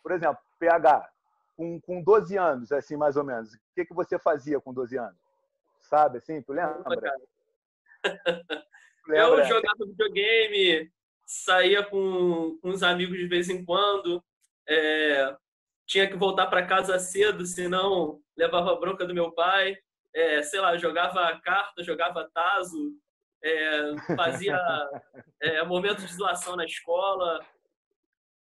por 0.02 0.12
exemplo, 0.12 0.40
PH, 0.60 1.10
com, 1.58 1.80
com 1.82 2.02
12 2.02 2.38
anos, 2.38 2.72
assim, 2.72 2.96
mais 2.96 3.18
ou 3.18 3.24
menos, 3.24 3.54
o 3.54 3.60
que, 3.74 3.86
que 3.86 3.94
você 3.94 4.18
fazia 4.20 4.60
com 4.60 4.74
12 4.74 4.98
anos? 4.98 5.18
Sabe, 5.82 6.18
assim, 6.18 6.42
tu 6.42 6.54
lembra? 6.54 6.84
Eu 9.08 9.44
jogava 9.44 9.86
videogame, 9.86 10.92
saía 11.26 11.84
com, 11.84 12.58
os 12.64 12.84
amigos 12.84 13.18
de 13.18 13.28
vez 13.28 13.50
em 13.50 13.64
quando, 13.64 14.24
é, 14.68 15.36
tinha 15.86 16.08
que 16.08 16.16
voltar 16.16 16.48
para 16.48 16.66
casa 16.66 16.98
cedo, 17.00 17.46
senão 17.46 18.20
levava 18.36 18.76
bronca 18.76 19.06
do 19.06 19.14
meu 19.14 19.32
pai. 19.32 19.78
É, 20.14 20.42
sei 20.44 20.62
lá, 20.62 20.78
jogava 20.78 21.40
carta, 21.42 21.84
jogava 21.84 22.30
taso, 22.34 22.94
é, 23.44 24.16
fazia 24.16 24.58
é, 25.42 25.64
momentos 25.66 26.10
de 26.10 26.18
doação 26.18 26.56
na 26.56 26.66
escola. 26.66 27.40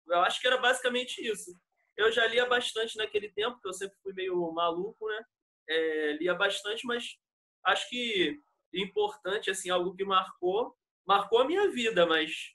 Eu 0.09 0.21
acho 0.21 0.41
que 0.41 0.47
era 0.47 0.59
basicamente 0.59 1.19
isso. 1.27 1.51
Eu 1.97 2.11
já 2.11 2.27
lia 2.27 2.47
bastante 2.47 2.97
naquele 2.97 3.31
tempo, 3.31 3.61
que 3.61 3.69
eu 3.69 3.73
sempre 3.73 3.97
fui 4.03 4.13
meio 4.13 4.53
maluco, 4.53 5.07
né? 5.07 5.25
É, 5.69 6.13
lia 6.21 6.35
bastante, 6.35 6.87
mas 6.87 7.17
acho 7.65 7.89
que 7.89 8.41
importante, 8.73 9.51
assim, 9.51 9.71
algo 9.71 9.95
que 9.95 10.05
marcou, 10.05 10.77
marcou 11.07 11.39
a 11.41 11.45
minha 11.45 11.71
vida, 11.71 12.05
mas 12.07 12.53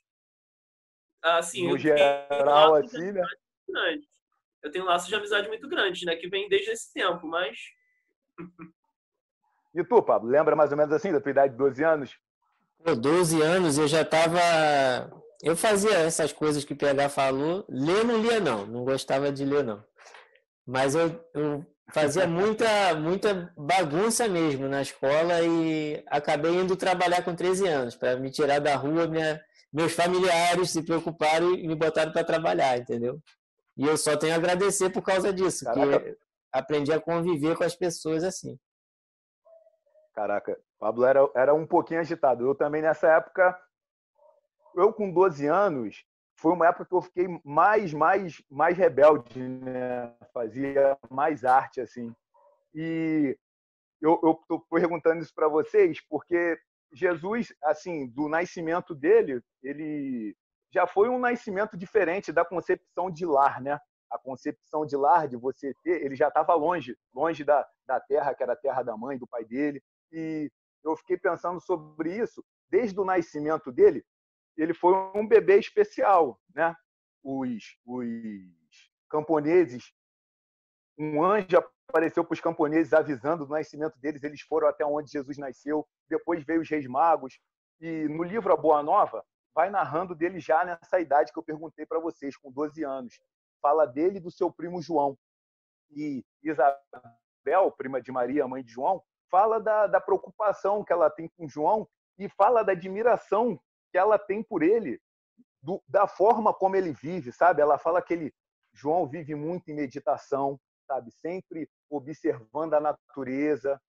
assim, 1.22 1.68
no 1.68 1.78
geral, 1.78 2.74
assim, 2.74 3.12
né? 3.12 3.22
Grande. 3.68 4.08
Eu 4.62 4.70
tenho 4.70 4.84
um 4.84 4.88
laço 4.88 5.08
de 5.08 5.14
amizade 5.14 5.48
muito 5.48 5.68
grande, 5.68 6.04
né? 6.04 6.16
Que 6.16 6.28
vem 6.28 6.48
desde 6.48 6.70
esse 6.70 6.92
tempo, 6.92 7.26
mas. 7.26 7.58
E 9.74 9.84
tu, 9.84 10.02
Pablo, 10.02 10.28
lembra 10.28 10.54
mais 10.54 10.70
ou 10.70 10.76
menos 10.76 10.92
assim 10.92 11.12
da 11.12 11.20
tua 11.20 11.30
idade 11.30 11.52
de 11.52 11.58
12 11.58 11.82
anos? 11.82 12.18
Pô, 12.84 12.94
12 12.94 13.40
anos 13.40 13.78
eu 13.78 13.88
já 13.88 14.04
tava. 14.04 14.38
Eu 15.42 15.56
fazia 15.56 15.98
essas 15.98 16.32
coisas 16.32 16.64
que 16.64 16.72
o 16.72 16.76
PH 16.76 17.08
falou. 17.08 17.64
Ler 17.68 18.04
não 18.04 18.18
lia, 18.18 18.40
não. 18.40 18.66
Não 18.66 18.84
gostava 18.84 19.32
de 19.32 19.44
ler, 19.44 19.64
não. 19.64 19.82
Mas 20.66 20.94
eu, 20.94 21.08
eu 21.34 21.66
fazia 21.92 22.26
muita, 22.26 22.94
muita 22.94 23.52
bagunça 23.56 24.28
mesmo 24.28 24.68
na 24.68 24.82
escola 24.82 25.40
e 25.42 26.02
acabei 26.06 26.54
indo 26.54 26.76
trabalhar 26.76 27.24
com 27.24 27.34
13 27.34 27.66
anos 27.66 27.96
para 27.96 28.16
me 28.16 28.30
tirar 28.30 28.60
da 28.60 28.76
rua. 28.76 29.06
Minha, 29.06 29.40
meus 29.72 29.92
familiares 29.92 30.70
se 30.70 30.82
preocuparam 30.82 31.54
e 31.54 31.66
me 31.66 31.74
botaram 31.74 32.12
para 32.12 32.24
trabalhar, 32.24 32.78
entendeu? 32.78 33.18
E 33.76 33.86
eu 33.86 33.96
só 33.96 34.16
tenho 34.16 34.34
a 34.34 34.36
agradecer 34.36 34.90
por 34.90 35.02
causa 35.02 35.32
disso, 35.32 35.64
Caraca. 35.64 36.00
que 36.00 36.16
aprendi 36.52 36.92
a 36.92 37.00
conviver 37.00 37.56
com 37.56 37.64
as 37.64 37.74
pessoas 37.74 38.22
assim. 38.24 38.58
Caraca, 40.14 40.58
Pablo 40.78 41.04
era, 41.04 41.20
era 41.34 41.54
um 41.54 41.66
pouquinho 41.66 42.00
agitado. 42.00 42.46
Eu 42.46 42.54
também 42.54 42.82
nessa 42.82 43.08
época, 43.08 43.58
eu 44.74 44.92
com 44.92 45.10
12 45.10 45.46
anos, 45.46 46.04
foi 46.36 46.52
uma 46.52 46.66
época 46.66 46.86
que 46.86 46.94
eu 46.94 47.02
fiquei 47.02 47.40
mais, 47.44 47.92
mais, 47.92 48.42
mais 48.50 48.76
rebelde, 48.76 49.38
né? 49.40 50.14
Fazia 50.32 50.98
mais 51.10 51.44
arte, 51.44 51.80
assim. 51.80 52.14
E 52.74 53.36
eu 54.00 54.18
estou 54.40 54.60
perguntando 54.70 55.20
isso 55.20 55.34
para 55.34 55.48
vocês 55.48 56.00
porque 56.08 56.58
Jesus, 56.92 57.54
assim, 57.62 58.08
do 58.08 58.28
nascimento 58.28 58.94
dele, 58.94 59.42
ele 59.62 60.34
já 60.72 60.86
foi 60.86 61.08
um 61.08 61.18
nascimento 61.18 61.76
diferente 61.76 62.32
da 62.32 62.44
concepção 62.44 63.10
de 63.10 63.26
lar, 63.26 63.60
né? 63.60 63.78
A 64.10 64.18
concepção 64.18 64.86
de 64.86 64.96
lar, 64.96 65.28
de 65.28 65.36
você 65.36 65.74
ter, 65.84 66.02
ele 66.02 66.16
já 66.16 66.28
estava 66.28 66.54
longe, 66.54 66.96
longe 67.14 67.44
da, 67.44 67.66
da 67.86 68.00
terra, 68.00 68.34
que 68.34 68.42
era 68.42 68.54
a 68.54 68.56
terra 68.56 68.82
da 68.82 68.96
mãe, 68.96 69.18
do 69.18 69.26
pai 69.26 69.44
dele. 69.44 69.82
E 70.10 70.50
eu 70.82 70.96
fiquei 70.96 71.16
pensando 71.16 71.60
sobre 71.60 72.16
isso. 72.16 72.44
Desde 72.68 72.98
o 72.98 73.04
nascimento 73.04 73.70
dele, 73.70 74.04
ele 74.62 74.74
foi 74.74 74.94
um 75.14 75.26
bebê 75.26 75.58
especial, 75.58 76.40
né? 76.54 76.74
Os, 77.22 77.78
os 77.84 78.10
camponeses, 79.08 79.92
um 80.98 81.22
anjo 81.22 81.58
apareceu 81.88 82.24
para 82.24 82.34
os 82.34 82.40
camponeses 82.40 82.92
avisando 82.92 83.44
do 83.46 83.52
nascimento 83.52 83.98
deles, 83.98 84.22
eles 84.22 84.40
foram 84.42 84.68
até 84.68 84.84
onde 84.84 85.10
Jesus 85.10 85.36
nasceu. 85.38 85.86
Depois 86.08 86.44
veio 86.44 86.60
os 86.60 86.68
reis 86.68 86.86
magos 86.86 87.38
e 87.80 88.06
no 88.08 88.22
livro 88.22 88.52
A 88.52 88.56
Boa 88.56 88.82
Nova 88.82 89.24
vai 89.54 89.70
narrando 89.70 90.14
dele 90.14 90.38
já 90.38 90.64
nessa 90.64 91.00
idade 91.00 91.32
que 91.32 91.38
eu 91.38 91.42
perguntei 91.42 91.84
para 91.84 91.98
vocês, 91.98 92.36
com 92.36 92.52
12 92.52 92.84
anos. 92.84 93.20
Fala 93.60 93.86
dele 93.86 94.18
e 94.18 94.20
do 94.20 94.30
seu 94.30 94.50
primo 94.50 94.80
João. 94.80 95.18
E 95.90 96.24
Isabel, 96.42 97.70
prima 97.76 98.00
de 98.00 98.12
Maria, 98.12 98.46
mãe 98.46 98.62
de 98.62 98.70
João, 98.70 99.02
fala 99.30 99.60
da, 99.60 99.86
da 99.86 100.00
preocupação 100.00 100.84
que 100.84 100.92
ela 100.92 101.10
tem 101.10 101.28
com 101.36 101.48
João 101.48 101.88
e 102.18 102.28
fala 102.28 102.62
da 102.62 102.72
admiração 102.72 103.60
que 103.90 103.98
ela 103.98 104.18
tem 104.18 104.42
por 104.42 104.62
ele, 104.62 105.00
do, 105.62 105.82
da 105.88 106.06
forma 106.06 106.54
como 106.54 106.76
ele 106.76 106.92
vive, 106.92 107.32
sabe? 107.32 107.60
Ela 107.60 107.78
fala 107.78 108.00
que 108.00 108.14
ele, 108.14 108.34
João 108.72 109.06
vive 109.06 109.34
muito 109.34 109.70
em 109.70 109.74
meditação, 109.74 110.58
sabe? 110.86 111.10
Sempre 111.10 111.68
observando 111.88 112.74
a 112.74 112.80
natureza, 112.80 113.80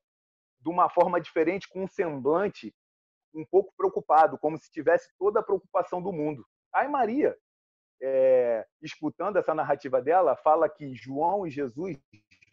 de 0.59 0.69
uma 0.69 0.89
forma 0.89 1.19
diferente, 1.19 1.67
com 1.67 1.83
um 1.83 1.87
semblante 1.87 2.73
um 3.33 3.45
pouco 3.45 3.73
preocupado, 3.77 4.37
como 4.37 4.57
se 4.57 4.69
tivesse 4.71 5.09
toda 5.17 5.39
a 5.39 5.43
preocupação 5.43 6.01
do 6.01 6.11
mundo. 6.11 6.45
Aí 6.73 6.87
Maria, 6.87 7.37
é, 8.01 8.67
escutando 8.81 9.37
essa 9.37 9.53
narrativa 9.53 10.01
dela, 10.01 10.35
fala 10.35 10.67
que 10.67 10.93
João 10.93 11.47
e 11.47 11.51
Jesus 11.51 11.97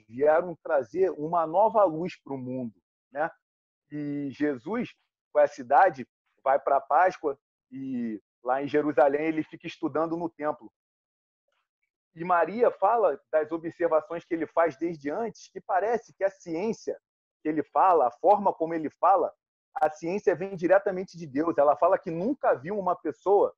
vieram 0.09 0.57
trazer 0.63 1.11
uma 1.11 1.47
nova 1.47 1.85
luz 1.85 2.17
para 2.23 2.35
o 2.35 2.39
mundo, 2.39 2.75
né? 3.11 3.31
E 3.91 4.29
Jesus, 4.31 4.95
com 5.33 5.41
essa 5.41 5.61
idade, 5.61 6.07
vai 6.49 6.59
para 6.59 6.79
a 6.79 6.81
Páscoa 6.81 7.39
e 7.71 8.19
lá 8.43 8.63
em 8.63 8.67
Jerusalém 8.67 9.27
ele 9.27 9.43
fica 9.43 9.67
estudando 9.67 10.17
no 10.17 10.31
templo. 10.31 10.73
E 12.15 12.25
Maria 12.25 12.71
fala 12.71 13.21
das 13.31 13.53
observações 13.53 14.25
que 14.25 14.33
ele 14.33 14.47
faz 14.47 14.75
desde 14.79 15.11
antes, 15.11 15.51
que 15.53 15.61
parece 15.61 16.15
que 16.15 16.25
a 16.25 16.31
ciência 16.31 16.99
que 17.43 17.49
ele 17.51 17.63
fala, 17.63 18.09
a 18.09 18.11
forma 18.11 18.51
como 18.51 18.73
ele 18.73 18.89
fala, 18.89 19.31
a 19.75 19.91
ciência 19.91 20.35
vem 20.35 20.57
diretamente 20.57 21.19
de 21.19 21.27
Deus. 21.27 21.59
Ela 21.59 21.77
fala 21.77 21.99
que 21.99 22.11
nunca 22.11 22.55
viu 22.55 22.79
uma 22.79 22.97
pessoa 22.97 23.55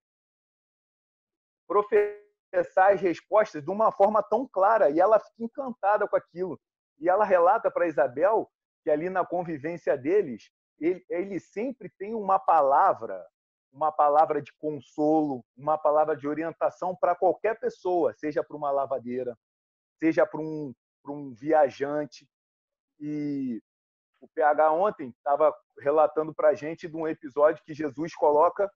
professar 1.69 2.93
as 2.93 3.01
respostas 3.01 3.63
de 3.63 3.71
uma 3.71 3.93
forma 3.93 4.21
tão 4.21 4.49
clara 4.49 4.91
e 4.91 4.99
ela 4.99 5.21
fica 5.21 5.45
encantada 5.45 6.09
com 6.09 6.17
aquilo. 6.17 6.61
E 6.99 7.09
ela 7.09 7.25
relata 7.25 7.71
para 7.71 7.87
Isabel 7.87 8.51
que 8.83 8.91
ali 8.91 9.09
na 9.09 9.25
convivência 9.25 9.97
deles, 9.97 10.51
ele, 10.81 11.05
ele 11.09 11.41
sempre 11.41 11.91
tem 11.99 12.15
uma 12.15 12.39
palavra, 12.39 13.27
uma 13.73 13.93
palavra 13.93 14.41
de 14.41 14.53
consolo, 14.55 15.45
uma 15.57 15.79
palavra 15.79 16.17
de 16.17 16.27
orientação 16.27 16.97
para 16.97 17.15
qualquer 17.15 17.59
pessoa, 17.61 18.15
seja 18.15 18.43
para 18.43 18.57
uma 18.57 18.71
lavadeira, 18.71 19.37
seja 19.99 20.27
para 20.27 20.41
um, 20.41 20.75
um 21.07 21.33
viajante. 21.35 22.29
E 22.99 23.63
O 24.21 24.29
PH 24.29 24.73
ontem 24.73 25.09
estava 25.11 25.55
relatando 25.79 26.35
para 26.35 26.49
a 26.49 26.55
gente 26.55 26.89
de 26.89 26.97
um 26.97 27.07
episódio 27.09 27.63
que 27.65 27.73
Jesus 27.73 28.15
coloca 28.15 28.71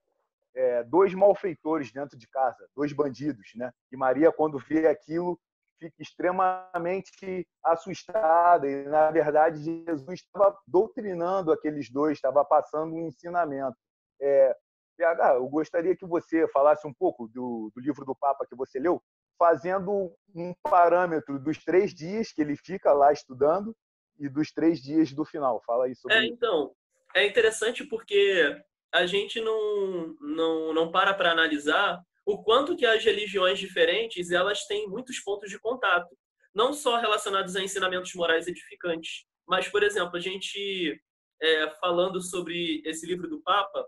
é, 0.54 0.82
dois 0.84 1.12
malfeitores 1.12 1.92
dentro 1.92 2.16
de 2.16 2.28
casa, 2.28 2.68
dois 2.74 2.92
bandidos, 2.92 3.50
né? 3.56 3.72
E 3.92 3.96
Maria, 3.96 4.32
quando 4.32 4.58
vê 4.58 4.86
aquilo, 4.86 5.38
fica 5.78 5.94
extremamente 6.00 7.46
assustada. 7.62 8.68
E, 8.68 8.84
na 8.84 9.10
verdade, 9.10 9.62
Jesus 9.62 10.20
estava 10.20 10.56
doutrinando 10.66 11.52
aqueles 11.52 11.90
dois, 11.90 12.18
estava 12.18 12.44
passando 12.44 12.94
um 12.94 13.06
ensinamento. 13.06 13.76
É, 14.20 14.56
PH, 14.96 15.34
eu 15.34 15.48
gostaria 15.48 15.96
que 15.96 16.06
você 16.06 16.46
falasse 16.48 16.86
um 16.86 16.94
pouco 16.94 17.28
do, 17.28 17.70
do 17.74 17.80
livro 17.80 18.04
do 18.04 18.14
Papa 18.14 18.46
que 18.48 18.54
você 18.54 18.78
leu, 18.78 19.02
fazendo 19.38 20.12
um 20.34 20.54
parâmetro 20.62 21.38
dos 21.38 21.58
três 21.58 21.92
dias 21.92 22.32
que 22.32 22.40
ele 22.40 22.56
fica 22.56 22.92
lá 22.92 23.12
estudando 23.12 23.74
e 24.18 24.28
dos 24.28 24.52
três 24.52 24.80
dias 24.80 25.12
do 25.12 25.24
final. 25.24 25.60
Fala 25.66 25.86
aí 25.86 25.94
sobre 25.96 26.16
é, 26.16 26.24
isso. 26.24 26.34
Então, 26.34 26.72
é 27.14 27.26
interessante 27.26 27.84
porque 27.84 28.56
a 28.92 29.06
gente 29.06 29.40
não, 29.40 30.14
não, 30.20 30.72
não 30.72 30.92
para 30.92 31.12
para 31.12 31.32
analisar 31.32 32.00
o 32.26 32.42
quanto 32.42 32.76
que 32.76 32.86
as 32.86 33.04
religiões 33.04 33.58
diferentes 33.58 34.30
elas 34.30 34.66
têm 34.66 34.88
muitos 34.88 35.18
pontos 35.20 35.50
de 35.50 35.58
contato, 35.58 36.16
não 36.54 36.72
só 36.72 36.98
relacionados 36.98 37.56
a 37.56 37.62
ensinamentos 37.62 38.14
morais 38.14 38.46
edificantes, 38.46 39.26
mas, 39.46 39.68
por 39.68 39.82
exemplo, 39.82 40.16
a 40.16 40.20
gente 40.20 41.00
é, 41.40 41.70
falando 41.80 42.20
sobre 42.20 42.80
esse 42.84 43.06
livro 43.06 43.28
do 43.28 43.42
Papa, 43.42 43.84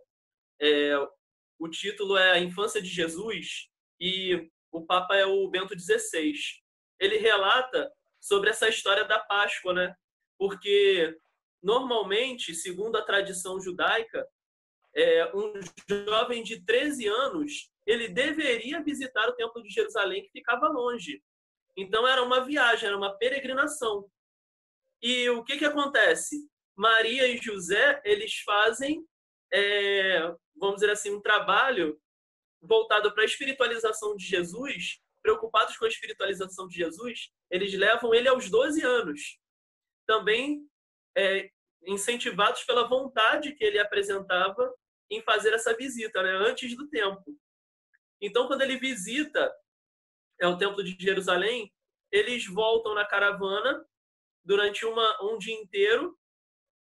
é, 0.60 0.96
o 1.58 1.68
título 1.68 2.16
é 2.16 2.32
A 2.32 2.38
Infância 2.38 2.82
de 2.82 2.88
Jesus 2.88 3.68
e 4.00 4.50
o 4.70 4.84
Papa 4.84 5.16
é 5.16 5.24
o 5.24 5.48
Bento 5.48 5.78
XVI. 5.78 6.34
Ele 7.00 7.16
relata 7.16 7.90
sobre 8.20 8.50
essa 8.50 8.68
história 8.68 9.04
da 9.04 9.18
Páscoa, 9.20 9.72
né? 9.72 9.94
Porque 10.38 11.16
normalmente, 11.62 12.54
segundo 12.54 12.96
a 12.96 13.04
tradição 13.04 13.60
judaica, 13.60 14.26
é, 14.94 15.30
um 15.34 15.52
jovem 15.88 16.42
de 16.42 16.64
13 16.64 17.06
anos 17.06 17.70
ele 17.86 18.08
deveria 18.08 18.82
visitar 18.82 19.28
o 19.28 19.34
Templo 19.34 19.62
de 19.62 19.70
Jerusalém, 19.70 20.24
que 20.24 20.30
ficava 20.30 20.68
longe. 20.68 21.22
Então, 21.76 22.06
era 22.06 22.22
uma 22.22 22.44
viagem, 22.44 22.88
era 22.88 22.96
uma 22.96 23.16
peregrinação. 23.16 24.10
E 25.02 25.28
o 25.30 25.44
que, 25.44 25.58
que 25.58 25.64
acontece? 25.64 26.48
Maria 26.74 27.28
e 27.28 27.38
José, 27.38 28.00
eles 28.04 28.40
fazem, 28.40 29.06
é, 29.52 30.34
vamos 30.56 30.76
dizer 30.76 30.90
assim, 30.90 31.14
um 31.14 31.20
trabalho 31.20 32.00
voltado 32.60 33.12
para 33.12 33.22
a 33.22 33.26
espiritualização 33.26 34.16
de 34.16 34.24
Jesus, 34.24 35.00
preocupados 35.22 35.76
com 35.76 35.84
a 35.84 35.88
espiritualização 35.88 36.66
de 36.66 36.76
Jesus, 36.76 37.30
eles 37.50 37.72
levam 37.74 38.14
ele 38.14 38.28
aos 38.28 38.50
12 38.50 38.82
anos. 38.82 39.38
Também 40.06 40.66
é, 41.16 41.50
incentivados 41.86 42.64
pela 42.64 42.88
vontade 42.88 43.52
que 43.54 43.64
ele 43.64 43.78
apresentava 43.78 44.74
em 45.10 45.22
fazer 45.22 45.52
essa 45.52 45.74
visita, 45.76 46.22
né, 46.22 46.30
antes 46.48 46.76
do 46.76 46.88
tempo. 46.88 47.36
Então, 48.20 48.46
quando 48.46 48.62
ele 48.62 48.78
visita 48.78 49.52
é 50.40 50.46
o 50.46 50.58
Templo 50.58 50.84
de 50.84 50.96
Jerusalém, 50.98 51.72
eles 52.12 52.46
voltam 52.46 52.94
na 52.94 53.06
caravana 53.06 53.86
durante 54.44 54.84
uma, 54.84 55.22
um 55.22 55.38
dia 55.38 55.54
inteiro 55.54 56.16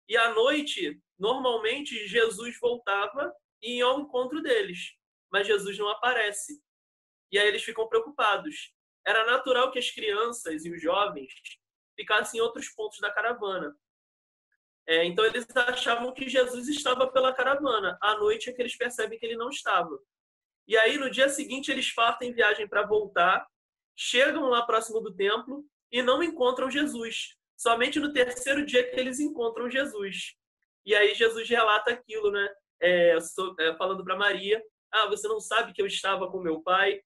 e 0.08 0.16
à 0.16 0.32
noite, 0.32 0.98
normalmente, 1.18 2.08
Jesus 2.08 2.58
voltava 2.58 3.32
e 3.62 3.76
ia 3.76 3.84
ao 3.84 4.00
encontro 4.00 4.40
deles, 4.40 4.94
mas 5.30 5.46
Jesus 5.46 5.76
não 5.78 5.88
aparece. 5.88 6.62
E 7.30 7.38
aí 7.38 7.46
eles 7.46 7.62
ficam 7.62 7.86
preocupados. 7.88 8.72
Era 9.06 9.26
natural 9.26 9.70
que 9.70 9.78
as 9.78 9.90
crianças 9.90 10.64
e 10.64 10.72
os 10.72 10.80
jovens 10.80 11.30
ficassem 11.94 12.40
em 12.40 12.42
outros 12.42 12.70
pontos 12.70 12.98
da 13.00 13.12
caravana. 13.12 13.76
É, 14.86 15.04
então 15.04 15.24
eles 15.26 15.46
achavam 15.54 16.14
que 16.14 16.26
Jesus 16.26 16.68
estava 16.68 17.06
pela 17.12 17.34
caravana. 17.34 17.98
À 18.00 18.16
noite 18.16 18.48
é 18.48 18.52
que 18.54 18.62
eles 18.62 18.76
percebem 18.76 19.18
que 19.18 19.26
ele 19.26 19.36
não 19.36 19.50
estava. 19.50 19.98
E 20.68 20.76
aí, 20.76 20.98
no 20.98 21.10
dia 21.10 21.30
seguinte, 21.30 21.70
eles 21.70 21.90
partem 21.90 22.34
viagem 22.34 22.68
para 22.68 22.86
voltar, 22.86 23.48
chegam 23.96 24.50
lá 24.50 24.62
próximo 24.62 25.00
do 25.00 25.14
templo 25.14 25.64
e 25.90 26.02
não 26.02 26.22
encontram 26.22 26.70
Jesus. 26.70 27.34
Somente 27.56 27.98
no 27.98 28.12
terceiro 28.12 28.64
dia 28.64 28.88
que 28.88 29.00
eles 29.00 29.18
encontram 29.18 29.70
Jesus. 29.70 30.36
E 30.84 30.94
aí 30.94 31.14
Jesus 31.14 31.48
relata 31.48 31.90
aquilo, 31.90 32.30
né? 32.30 32.48
É, 32.80 33.16
é, 33.58 33.76
falando 33.76 34.04
para 34.04 34.14
Maria: 34.14 34.62
Ah, 34.92 35.06
você 35.06 35.26
não 35.26 35.40
sabe 35.40 35.72
que 35.72 35.80
eu 35.80 35.86
estava 35.86 36.30
com 36.30 36.38
meu 36.38 36.60
pai? 36.60 37.02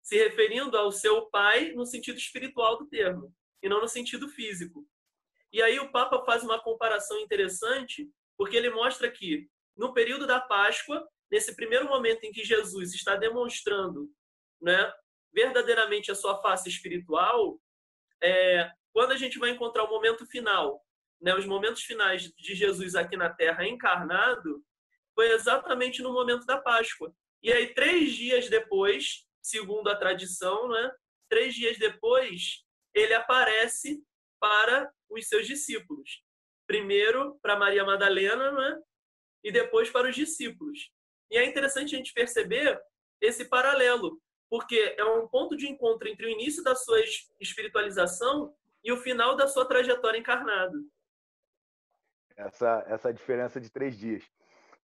Se 0.00 0.16
referindo 0.16 0.78
ao 0.78 0.92
seu 0.92 1.26
pai 1.26 1.72
no 1.72 1.84
sentido 1.84 2.16
espiritual 2.16 2.78
do 2.78 2.86
termo, 2.86 3.34
e 3.60 3.68
não 3.68 3.80
no 3.80 3.88
sentido 3.88 4.28
físico. 4.28 4.86
E 5.52 5.60
aí 5.60 5.78
o 5.80 5.90
Papa 5.90 6.24
faz 6.24 6.44
uma 6.44 6.60
comparação 6.62 7.18
interessante, 7.18 8.08
porque 8.38 8.56
ele 8.56 8.70
mostra 8.70 9.10
que 9.10 9.50
no 9.76 9.92
período 9.92 10.26
da 10.26 10.40
Páscoa 10.40 11.06
nesse 11.30 11.54
primeiro 11.54 11.86
momento 11.86 12.24
em 12.24 12.32
que 12.32 12.44
Jesus 12.44 12.92
está 12.94 13.16
demonstrando 13.16 14.10
né, 14.60 14.92
verdadeiramente 15.32 16.10
a 16.10 16.14
sua 16.14 16.40
face 16.42 16.68
espiritual, 16.68 17.60
é, 18.22 18.70
quando 18.92 19.12
a 19.12 19.16
gente 19.16 19.38
vai 19.38 19.50
encontrar 19.50 19.84
o 19.84 19.90
momento 19.90 20.26
final, 20.26 20.84
né, 21.20 21.34
os 21.34 21.46
momentos 21.46 21.82
finais 21.82 22.22
de 22.22 22.54
Jesus 22.54 22.94
aqui 22.94 23.16
na 23.16 23.30
Terra 23.30 23.66
encarnado, 23.66 24.64
foi 25.14 25.30
exatamente 25.32 26.02
no 26.02 26.12
momento 26.12 26.44
da 26.46 26.58
Páscoa. 26.58 27.14
E 27.42 27.52
aí, 27.52 27.72
três 27.74 28.12
dias 28.12 28.48
depois, 28.48 29.26
segundo 29.42 29.88
a 29.88 29.96
tradição, 29.96 30.68
né, 30.68 30.92
três 31.28 31.54
dias 31.54 31.78
depois, 31.78 32.64
ele 32.94 33.14
aparece 33.14 34.02
para 34.40 34.90
os 35.08 35.28
seus 35.28 35.46
discípulos. 35.46 36.22
Primeiro 36.66 37.38
para 37.42 37.56
Maria 37.56 37.84
Madalena, 37.84 38.52
né, 38.52 38.80
e 39.44 39.52
depois 39.52 39.90
para 39.90 40.08
os 40.08 40.14
discípulos. 40.14 40.90
E 41.30 41.38
é 41.38 41.46
interessante 41.46 41.94
a 41.94 41.98
gente 41.98 42.12
perceber 42.12 42.80
esse 43.20 43.44
paralelo, 43.44 44.20
porque 44.48 44.94
é 44.98 45.04
um 45.04 45.28
ponto 45.28 45.56
de 45.56 45.68
encontro 45.68 46.08
entre 46.08 46.26
o 46.26 46.30
início 46.30 46.62
da 46.62 46.74
sua 46.74 47.00
espiritualização 47.38 48.54
e 48.82 48.90
o 48.90 48.96
final 48.96 49.36
da 49.36 49.46
sua 49.46 49.64
trajetória 49.66 50.18
encarnada. 50.18 50.76
Essa, 52.36 52.84
essa 52.88 53.12
diferença 53.12 53.60
de 53.60 53.70
três 53.70 53.96
dias. 53.96 54.24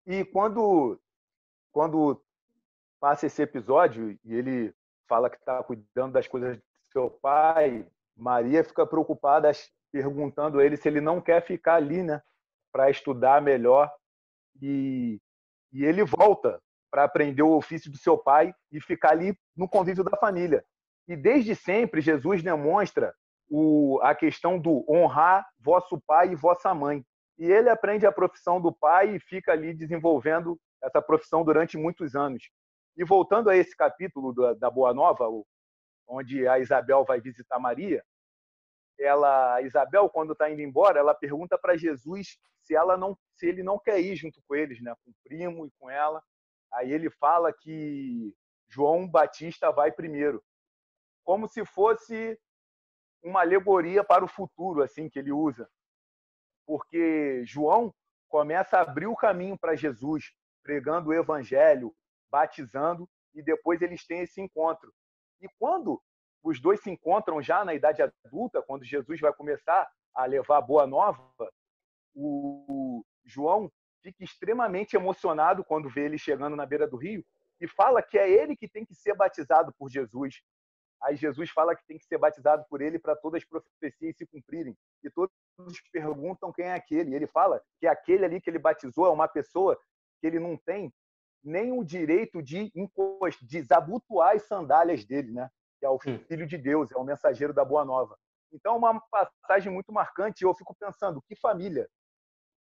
E 0.05 0.23
quando, 0.23 0.99
quando 1.71 2.23
passa 2.99 3.25
esse 3.25 3.41
episódio 3.41 4.17
e 4.23 4.33
ele 4.33 4.73
fala 5.07 5.29
que 5.29 5.37
está 5.37 5.61
cuidando 5.63 6.13
das 6.13 6.27
coisas 6.27 6.57
do 6.57 6.63
seu 6.91 7.09
pai, 7.09 7.85
Maria 8.15 8.63
fica 8.63 8.85
preocupada, 8.85 9.51
perguntando 9.91 10.59
a 10.59 10.65
ele 10.65 10.77
se 10.77 10.87
ele 10.87 11.01
não 11.01 11.19
quer 11.19 11.41
ficar 11.45 11.75
ali, 11.75 12.03
né, 12.03 12.21
para 12.71 12.89
estudar 12.89 13.41
melhor. 13.41 13.91
E 14.61 15.19
e 15.71 15.85
ele 15.85 16.03
volta 16.03 16.61
para 16.89 17.03
aprender 17.03 17.43
o 17.43 17.55
ofício 17.55 17.91
do 17.91 17.97
seu 17.97 18.17
pai 18.17 18.53
e 18.71 18.79
ficar 18.81 19.11
ali 19.11 19.37
no 19.55 19.67
convívio 19.67 20.03
da 20.03 20.17
família. 20.17 20.63
E 21.07 21.15
desde 21.15 21.55
sempre 21.55 22.01
Jesus 22.01 22.41
demonstra 22.43 23.13
o, 23.49 23.99
a 24.01 24.13
questão 24.13 24.59
do 24.59 24.85
honrar 24.89 25.45
vosso 25.59 26.01
pai 26.05 26.31
e 26.31 26.35
vossa 26.35 26.73
mãe. 26.73 27.03
E 27.37 27.45
ele 27.45 27.69
aprende 27.69 28.05
a 28.05 28.11
profissão 28.11 28.59
do 28.59 28.71
pai 28.71 29.15
e 29.15 29.19
fica 29.19 29.51
ali 29.51 29.73
desenvolvendo 29.73 30.59
essa 30.81 31.01
profissão 31.01 31.43
durante 31.43 31.77
muitos 31.77 32.15
anos. 32.15 32.43
E 32.97 33.03
voltando 33.03 33.49
a 33.49 33.55
esse 33.55 33.75
capítulo 33.75 34.33
da, 34.33 34.53
da 34.53 34.69
Boa 34.69 34.93
Nova, 34.93 35.25
onde 36.07 36.47
a 36.47 36.59
Isabel 36.59 37.05
vai 37.05 37.21
visitar 37.21 37.59
Maria, 37.59 38.03
ela, 38.99 39.61
Isabel, 39.61 40.09
quando 40.09 40.33
está 40.33 40.49
indo 40.49 40.61
embora, 40.61 40.99
ela 40.99 41.13
pergunta 41.13 41.57
para 41.57 41.77
Jesus 41.77 42.37
se 42.63 42.75
ela 42.75 42.97
não, 42.97 43.15
se 43.37 43.47
ele 43.47 43.61
não 43.63 43.77
quer 43.77 43.99
ir 43.99 44.15
junto 44.15 44.41
com 44.47 44.55
eles, 44.55 44.81
né, 44.81 44.93
com 45.03 45.11
o 45.11 45.15
primo 45.23 45.65
e 45.65 45.71
com 45.79 45.89
ela. 45.89 46.23
Aí 46.73 46.91
ele 46.91 47.09
fala 47.09 47.53
que 47.53 48.33
João 48.67 49.07
Batista 49.07 49.71
vai 49.71 49.91
primeiro, 49.91 50.43
como 51.23 51.47
se 51.47 51.63
fosse 51.65 52.37
uma 53.23 53.41
alegoria 53.41 54.03
para 54.03 54.25
o 54.25 54.27
futuro, 54.27 54.81
assim 54.81 55.09
que 55.09 55.19
ele 55.19 55.31
usa, 55.31 55.69
porque 56.65 57.43
João 57.45 57.93
começa 58.27 58.77
a 58.77 58.81
abrir 58.81 59.07
o 59.07 59.15
caminho 59.15 59.57
para 59.57 59.75
Jesus, 59.75 60.33
pregando 60.63 61.09
o 61.09 61.13
evangelho, 61.13 61.95
batizando, 62.29 63.09
e 63.33 63.41
depois 63.41 63.81
eles 63.81 64.05
têm 64.05 64.21
esse 64.21 64.41
encontro. 64.41 64.93
E 65.39 65.47
quando 65.59 66.01
os 66.43 66.59
dois 66.59 66.81
se 66.81 66.89
encontram 66.89 67.41
já 67.41 67.63
na 67.63 67.73
idade 67.73 68.01
adulta, 68.01 68.61
quando 68.61 68.83
Jesus 68.83 69.19
vai 69.19 69.33
começar 69.33 69.89
a 70.13 70.25
levar 70.25 70.57
a 70.57 70.61
boa 70.61 70.85
nova, 70.85 71.31
o 72.13 73.05
João 73.27 73.71
fica 74.01 74.23
extremamente 74.23 74.95
emocionado 74.95 75.63
quando 75.63 75.89
vê 75.89 76.05
ele 76.05 76.17
chegando 76.17 76.55
na 76.55 76.65
beira 76.65 76.87
do 76.87 76.97
rio 76.97 77.23
e 77.59 77.67
fala 77.67 78.01
que 78.01 78.17
é 78.17 78.29
ele 78.29 78.55
que 78.55 78.67
tem 78.67 78.85
que 78.85 78.95
ser 78.95 79.15
batizado 79.15 79.73
por 79.77 79.89
Jesus. 79.89 80.41
Aí 81.01 81.15
Jesus 81.15 81.49
fala 81.51 81.75
que 81.75 81.85
tem 81.85 81.97
que 81.97 82.05
ser 82.05 82.17
batizado 82.17 82.65
por 82.69 82.81
ele 82.81 82.97
para 82.97 83.15
todas 83.15 83.41
as 83.41 83.47
profecias 83.47 84.15
se 84.15 84.25
cumprirem. 84.25 84.75
E 85.03 85.09
todos 85.09 85.31
perguntam 85.91 86.51
quem 86.51 86.65
é 86.65 86.73
aquele. 86.73 87.11
E 87.11 87.15
ele 87.15 87.27
fala 87.27 87.61
que 87.79 87.87
aquele 87.87 88.25
ali 88.25 88.41
que 88.41 88.49
ele 88.49 88.59
batizou 88.59 89.05
é 89.05 89.09
uma 89.09 89.27
pessoa 89.27 89.79
que 90.19 90.27
ele 90.27 90.39
não 90.39 90.57
tem 90.57 90.91
nem 91.43 91.71
o 91.71 91.83
direito 91.83 92.41
de, 92.41 92.71
de 92.71 93.45
desabotoar 93.45 94.35
as 94.35 94.43
sandálias 94.43 95.05
dele, 95.05 95.31
né? 95.31 95.49
Que 95.79 95.85
é 95.85 95.89
o 95.89 95.99
Filho 95.99 96.47
de 96.47 96.57
Deus, 96.57 96.91
é 96.91 96.97
o 96.97 97.03
mensageiro 97.03 97.53
da 97.53 97.63
Boa 97.63 97.85
Nova. 97.85 98.17
Então, 98.51 98.73
é 98.73 98.77
uma 98.77 98.99
passagem 99.11 99.71
muito 99.71 99.91
marcante. 99.93 100.43
E 100.43 100.45
eu 100.45 100.55
fico 100.55 100.75
pensando, 100.75 101.21
que 101.21 101.35
família 101.35 101.87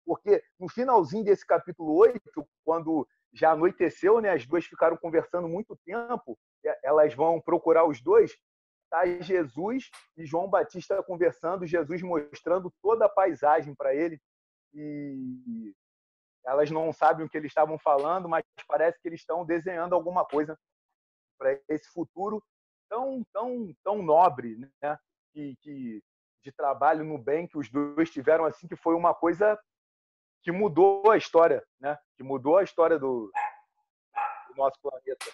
Porque 0.09 0.42
no 0.59 0.71
finalzinho 0.71 1.23
desse 1.23 1.47
capítulo 1.47 1.94
8, 1.94 2.18
quando 2.64 3.07
já 3.31 3.53
anoiteceu, 3.53 4.23
né, 4.23 4.31
as 4.31 4.47
duas 4.47 4.64
ficaram 4.64 4.97
conversando 4.97 5.47
muito 5.47 5.79
tempo, 5.85 6.38
elas 6.83 7.12
vão 7.12 7.38
procurar 7.38 7.85
os 7.85 8.01
dois, 8.01 8.35
tá 8.88 9.05
Jesus 9.21 9.90
e 10.16 10.25
João 10.25 10.49
Batista 10.49 11.03
conversando, 11.03 11.66
Jesus 11.66 12.01
mostrando 12.01 12.73
toda 12.81 13.05
a 13.05 13.09
paisagem 13.11 13.75
para 13.75 13.94
ele 13.94 14.18
e 14.73 15.75
elas 16.47 16.71
não 16.71 16.90
sabem 16.90 17.27
o 17.27 17.29
que 17.29 17.37
eles 17.37 17.51
estavam 17.51 17.79
falando, 17.79 18.31
mas 18.31 18.42
parece 18.66 18.99
que 19.03 19.09
eles 19.09 19.21
estão 19.21 19.44
desenhando 19.44 19.94
alguma 19.94 20.25
coisa 20.25 20.59
para 21.38 21.61
esse 21.68 21.90
futuro 21.92 22.42
tão 22.88 23.23
tão 23.31 23.75
tão 23.85 24.03
nobre, 24.03 24.57
né? 24.81 24.99
Que, 25.35 26.03
de 26.42 26.53
trabalho 26.53 27.05
no 27.05 27.18
bem 27.18 27.47
que 27.47 27.59
os 27.59 27.68
dois 27.68 28.11
tiveram 28.11 28.47
assim 28.47 28.66
que 28.66 28.75
foi 28.75 28.94
uma 28.94 29.14
coisa 29.14 29.59
que 30.42 30.53
mudou 30.53 31.11
a 31.11 31.16
história, 31.16 31.64
né? 31.81 31.98
Que 32.16 32.22
mudou 32.22 32.57
a 32.59 32.62
história 32.62 32.98
do, 32.98 33.31
do 34.48 34.55
nosso 34.57 34.79
planeta. 34.81 35.27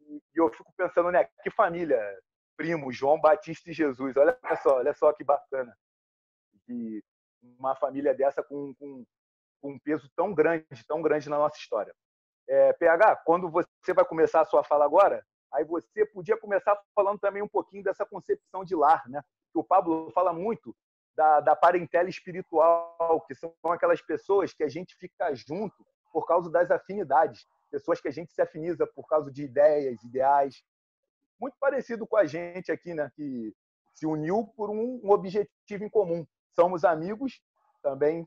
E, 0.00 0.16
e, 0.16 0.22
eu 0.34 0.50
fico 0.50 0.72
pensando, 0.76 1.10
né? 1.10 1.24
Que 1.42 1.50
família, 1.50 1.98
primo, 2.56 2.92
João 2.92 3.20
Batista 3.20 3.70
e 3.70 3.74
Jesus. 3.74 4.16
Olha 4.16 4.38
só, 4.62 4.76
olha 4.76 4.94
só 4.94 5.12
que 5.12 5.24
bacana. 5.24 5.76
E 6.68 7.02
uma 7.58 7.74
família 7.76 8.14
dessa 8.14 8.42
com, 8.42 8.74
com, 8.74 9.04
com 9.60 9.72
um 9.72 9.78
peso 9.78 10.08
tão 10.16 10.34
grande, 10.34 10.66
tão 10.86 11.02
grande 11.02 11.28
na 11.28 11.38
nossa 11.38 11.58
história. 11.58 11.94
É, 12.48 12.72
PH, 12.74 13.16
quando 13.24 13.50
você 13.50 13.92
vai 13.94 14.04
começar 14.04 14.42
a 14.42 14.44
sua 14.44 14.62
fala 14.62 14.84
agora, 14.84 15.24
aí 15.52 15.64
você 15.64 16.04
podia 16.06 16.36
começar 16.38 16.78
falando 16.94 17.18
também 17.18 17.42
um 17.42 17.48
pouquinho 17.48 17.82
dessa 17.82 18.04
concepção 18.04 18.64
de 18.64 18.74
lar, 18.74 19.08
né? 19.08 19.22
O 19.54 19.62
Pablo 19.62 20.10
fala 20.10 20.32
muito 20.32 20.74
da, 21.16 21.40
da 21.40 21.56
parentela 21.56 22.08
espiritual, 22.08 23.20
que 23.26 23.34
são 23.34 23.54
aquelas 23.64 24.00
pessoas 24.02 24.52
que 24.52 24.64
a 24.64 24.68
gente 24.68 24.94
fica 24.96 25.34
junto 25.34 25.84
por 26.12 26.26
causa 26.26 26.50
das 26.50 26.70
afinidades, 26.70 27.46
pessoas 27.70 28.00
que 28.00 28.08
a 28.08 28.12
gente 28.12 28.32
se 28.32 28.40
afiniza 28.40 28.86
por 28.86 29.06
causa 29.06 29.30
de 29.32 29.42
ideias, 29.42 30.02
ideais. 30.04 30.62
Muito 31.40 31.56
parecido 31.58 32.06
com 32.06 32.16
a 32.16 32.24
gente 32.24 32.70
aqui, 32.70 32.94
né? 32.94 33.10
Que 33.16 33.52
se 33.94 34.06
uniu 34.06 34.46
por 34.56 34.70
um, 34.70 35.00
um 35.02 35.10
objetivo 35.10 35.84
em 35.84 35.88
comum. 35.88 36.26
Somos 36.54 36.84
amigos 36.84 37.40
também, 37.82 38.26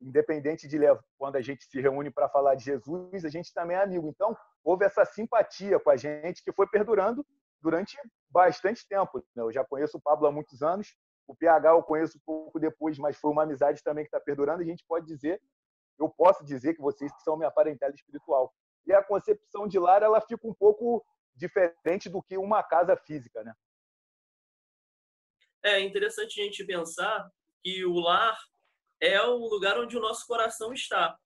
independente 0.00 0.68
de 0.68 0.78
quando 1.18 1.36
a 1.36 1.40
gente 1.40 1.64
se 1.64 1.80
reúne 1.80 2.10
para 2.10 2.28
falar 2.28 2.54
de 2.54 2.64
Jesus, 2.64 3.24
a 3.24 3.28
gente 3.28 3.52
também 3.52 3.76
é 3.76 3.82
amigo. 3.82 4.08
Então, 4.08 4.36
houve 4.62 4.84
essa 4.84 5.04
simpatia 5.04 5.78
com 5.80 5.90
a 5.90 5.96
gente 5.96 6.42
que 6.42 6.52
foi 6.52 6.66
perdurando 6.66 7.26
durante 7.60 7.96
bastante 8.30 8.86
tempo. 8.86 9.18
Né? 9.34 9.42
Eu 9.42 9.52
já 9.52 9.64
conheço 9.64 9.96
o 9.96 10.00
Pablo 10.00 10.26
há 10.26 10.32
muitos 10.32 10.62
anos, 10.62 10.94
o 11.26 11.34
PH 11.34 11.70
eu 11.70 11.82
conheço 11.82 12.20
pouco 12.24 12.58
depois, 12.58 12.98
mas 12.98 13.16
foi 13.16 13.30
uma 13.30 13.42
amizade 13.42 13.82
também 13.82 14.04
que 14.04 14.08
está 14.08 14.20
perdurando. 14.20 14.62
A 14.62 14.66
gente 14.66 14.84
pode 14.86 15.06
dizer, 15.06 15.40
eu 15.98 16.08
posso 16.08 16.44
dizer 16.44 16.74
que 16.74 16.82
vocês 16.82 17.10
são 17.22 17.36
minha 17.36 17.50
parentela 17.50 17.94
espiritual. 17.94 18.52
E 18.86 18.92
a 18.92 19.02
concepção 19.02 19.66
de 19.66 19.78
lar 19.78 20.02
ela 20.02 20.20
fica 20.20 20.46
um 20.46 20.54
pouco 20.54 21.04
diferente 21.34 22.08
do 22.08 22.22
que 22.22 22.36
uma 22.36 22.62
casa 22.62 22.96
física, 22.96 23.42
né? 23.42 23.54
É 25.62 25.80
interessante 25.80 26.40
a 26.40 26.44
gente 26.44 26.64
pensar 26.64 27.30
que 27.62 27.84
o 27.86 27.94
lar 27.94 28.38
é 29.00 29.20
o 29.22 29.36
lugar 29.36 29.78
onde 29.78 29.96
o 29.96 30.00
nosso 30.00 30.26
coração 30.26 30.72
está. 30.72 31.18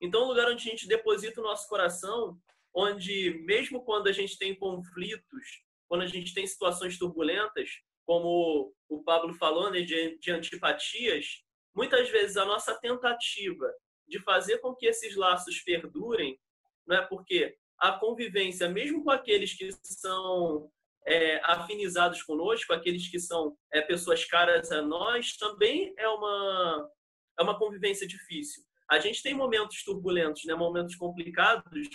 Então, 0.00 0.22
o 0.22 0.28
lugar 0.28 0.48
onde 0.48 0.66
a 0.66 0.70
gente 0.70 0.88
deposita 0.88 1.40
o 1.40 1.44
nosso 1.44 1.68
coração, 1.68 2.38
onde 2.74 3.44
mesmo 3.44 3.84
quando 3.84 4.08
a 4.08 4.12
gente 4.12 4.38
tem 4.38 4.54
conflitos, 4.58 5.62
quando 5.88 6.02
a 6.02 6.06
gente 6.06 6.32
tem 6.32 6.46
situações 6.46 6.98
turbulentas, 6.98 7.70
como 8.12 8.74
o 8.90 9.02
Pablo 9.02 9.32
falou, 9.32 9.70
né, 9.70 9.80
de, 9.80 10.18
de 10.18 10.30
antipatias, 10.30 11.42
muitas 11.74 12.10
vezes 12.10 12.36
a 12.36 12.44
nossa 12.44 12.78
tentativa 12.78 13.72
de 14.06 14.18
fazer 14.18 14.58
com 14.58 14.74
que 14.74 14.84
esses 14.84 15.16
laços 15.16 15.62
perdurem, 15.62 16.38
não 16.86 16.96
é 16.98 17.06
porque 17.06 17.56
a 17.78 17.92
convivência, 17.92 18.68
mesmo 18.68 19.02
com 19.02 19.10
aqueles 19.10 19.54
que 19.54 19.70
são 19.82 20.70
é, 21.06 21.40
afinizados 21.42 22.22
conosco, 22.22 22.74
aqueles 22.74 23.08
que 23.08 23.18
são 23.18 23.56
é, 23.72 23.80
pessoas 23.80 24.26
caras 24.26 24.70
a 24.70 24.82
nós, 24.82 25.34
também 25.38 25.94
é 25.96 26.06
uma, 26.06 26.90
é 27.38 27.42
uma 27.42 27.58
convivência 27.58 28.06
difícil. 28.06 28.62
A 28.90 28.98
gente 28.98 29.22
tem 29.22 29.32
momentos 29.32 29.82
turbulentos, 29.84 30.44
né, 30.44 30.54
momentos 30.54 30.96
complicados, 30.96 31.88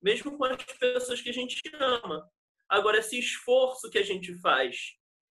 mesmo 0.00 0.38
com 0.38 0.44
as 0.44 0.62
pessoas 0.78 1.20
que 1.20 1.30
a 1.30 1.34
gente 1.34 1.60
ama. 1.80 2.24
Agora, 2.68 2.98
esse 2.98 3.18
esforço 3.18 3.90
que 3.90 3.98
a 3.98 4.04
gente 4.04 4.32
faz 4.40 4.94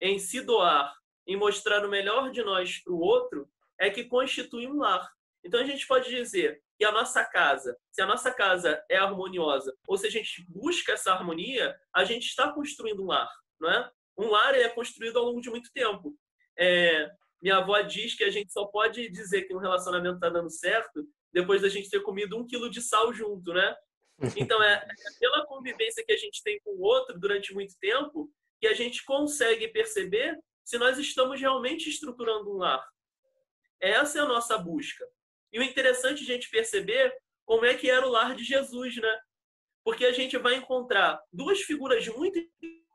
em 0.05 0.19
se 0.19 0.43
doar, 0.43 0.95
em 1.27 1.35
mostrar 1.35 1.83
o 1.83 1.89
melhor 1.89 2.31
de 2.31 2.43
nós 2.43 2.79
para 2.79 2.93
o 2.93 3.01
outro, 3.01 3.49
é 3.81 3.89
que 3.89 4.05
constitui 4.05 4.67
um 4.67 4.77
lar. 4.77 5.11
Então 5.43 5.59
a 5.59 5.65
gente 5.65 5.87
pode 5.87 6.11
dizer 6.11 6.63
que 6.79 6.85
a 6.85 6.93
nossa 6.93 7.25
casa, 7.25 7.75
se 7.91 8.03
a 8.03 8.07
nossa 8.07 8.31
casa 8.31 8.85
é 8.91 8.99
harmoniosa, 8.99 9.75
ou 9.89 9.97
se 9.97 10.07
a 10.07 10.11
gente 10.11 10.45
busca 10.47 10.93
essa 10.93 11.11
harmonia, 11.11 11.75
a 11.95 12.05
gente 12.05 12.27
está 12.27 12.53
construindo 12.53 13.03
um 13.03 13.07
lar, 13.07 13.31
não 13.59 13.71
é? 13.71 13.91
Um 14.19 14.29
lar 14.29 14.55
é 14.55 14.69
construído 14.69 15.19
ao 15.19 15.25
longo 15.25 15.41
de 15.41 15.49
muito 15.49 15.71
tempo. 15.73 16.15
É, 16.59 17.11
minha 17.41 17.57
avó 17.57 17.81
diz 17.81 18.15
que 18.15 18.25
a 18.25 18.31
gente 18.31 18.53
só 18.53 18.67
pode 18.67 19.09
dizer 19.09 19.45
que 19.45 19.55
um 19.55 19.59
relacionamento 19.59 20.17
está 20.17 20.29
dando 20.29 20.51
certo 20.51 21.03
depois 21.33 21.63
da 21.63 21.69
gente 21.71 21.89
ter 21.89 22.03
comido 22.03 22.37
um 22.37 22.47
quilo 22.47 22.69
de 22.69 22.83
sal 22.83 23.13
junto, 23.13 23.55
né? 23.55 23.75
Então 24.37 24.63
é, 24.63 24.75
é 24.75 25.19
pela 25.19 25.47
convivência 25.47 26.05
que 26.07 26.13
a 26.13 26.17
gente 26.17 26.43
tem 26.43 26.61
com 26.61 26.73
o 26.73 26.83
outro 26.83 27.19
durante 27.19 27.55
muito 27.55 27.75
tempo 27.81 28.31
que 28.61 28.67
a 28.67 28.75
gente 28.75 29.05
consegue 29.05 29.69
perceber 29.69 30.39
se 30.65 30.79
nós 30.79 30.99
estamos 30.99 31.41
realmente 31.41 31.89
estruturando 31.89 32.51
um 32.51 32.59
lar. 32.59 32.85
Essa 33.81 34.19
é 34.19 34.23
a 34.23 34.27
nossa 34.27 34.57
busca. 34.57 35.07
E 35.53 35.59
o 35.59 35.63
interessante 35.63 36.23
a 36.23 36.27
gente 36.27 36.49
perceber 36.51 37.15
como 37.45 37.67
é 37.67 37.75
que 37.75 37.91
era 37.91 38.07
o 38.07 38.11
lar 38.11 38.35
de 38.35 38.43
Jesus, 38.43 38.97
né? 38.97 39.19
Porque 39.85 40.07
a 40.07 40.13
gente 40.13 40.39
vai 40.39 40.55
encontrar 40.55 41.21
duas 41.33 41.61
figuras 41.61 42.07
muito 42.09 42.41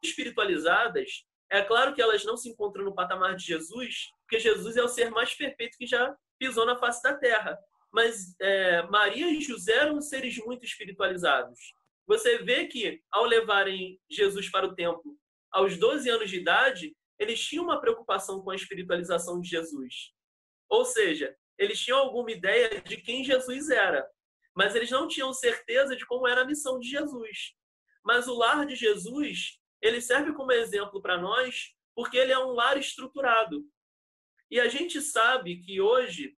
espiritualizadas. 0.03 1.23
É 1.51 1.61
claro 1.61 1.93
que 1.93 2.01
elas 2.01 2.25
não 2.25 2.35
se 2.35 2.49
encontram 2.49 2.83
no 2.83 2.95
patamar 2.95 3.35
de 3.35 3.45
Jesus, 3.45 4.09
porque 4.21 4.39
Jesus 4.39 4.75
é 4.75 4.83
o 4.83 4.87
ser 4.87 5.11
mais 5.11 5.33
perfeito 5.35 5.77
que 5.77 5.85
já 5.85 6.15
pisou 6.39 6.65
na 6.65 6.77
face 6.77 7.01
da 7.03 7.15
terra. 7.15 7.57
Mas 7.91 8.35
é, 8.39 8.83
Maria 8.83 9.29
e 9.29 9.41
José 9.41 9.73
eram 9.73 10.01
seres 10.01 10.37
muito 10.37 10.65
espiritualizados. 10.65 11.59
Você 12.07 12.39
vê 12.39 12.65
que, 12.65 13.01
ao 13.11 13.25
levarem 13.25 13.99
Jesus 14.09 14.49
para 14.49 14.65
o 14.65 14.73
templo 14.73 15.15
aos 15.51 15.77
12 15.77 16.09
anos 16.09 16.29
de 16.29 16.37
idade, 16.37 16.95
eles 17.17 17.39
tinham 17.41 17.65
uma 17.65 17.81
preocupação 17.81 18.41
com 18.41 18.49
a 18.49 18.55
espiritualização 18.55 19.39
de 19.41 19.49
Jesus. 19.49 20.13
Ou 20.69 20.85
seja, 20.85 21.35
eles 21.57 21.79
tinham 21.79 21.99
alguma 21.99 22.31
ideia 22.31 22.81
de 22.81 22.97
quem 22.97 23.23
Jesus 23.23 23.69
era, 23.69 24.07
mas 24.55 24.75
eles 24.75 24.89
não 24.89 25.07
tinham 25.07 25.33
certeza 25.33 25.95
de 25.95 26.05
como 26.05 26.27
era 26.27 26.41
a 26.41 26.45
missão 26.45 26.79
de 26.79 26.87
Jesus. 26.87 27.53
Mas 28.03 28.27
o 28.27 28.35
lar 28.35 28.65
de 28.65 28.75
Jesus, 28.75 29.59
ele 29.81 29.99
serve 29.99 30.33
como 30.33 30.51
exemplo 30.51 31.01
para 31.01 31.17
nós, 31.17 31.73
porque 31.95 32.17
ele 32.17 32.31
é 32.31 32.39
um 32.39 32.51
lar 32.51 32.77
estruturado. 32.77 33.65
E 34.49 34.59
a 34.59 34.67
gente 34.67 35.01
sabe 35.01 35.57
que 35.61 35.81
hoje 35.81 36.35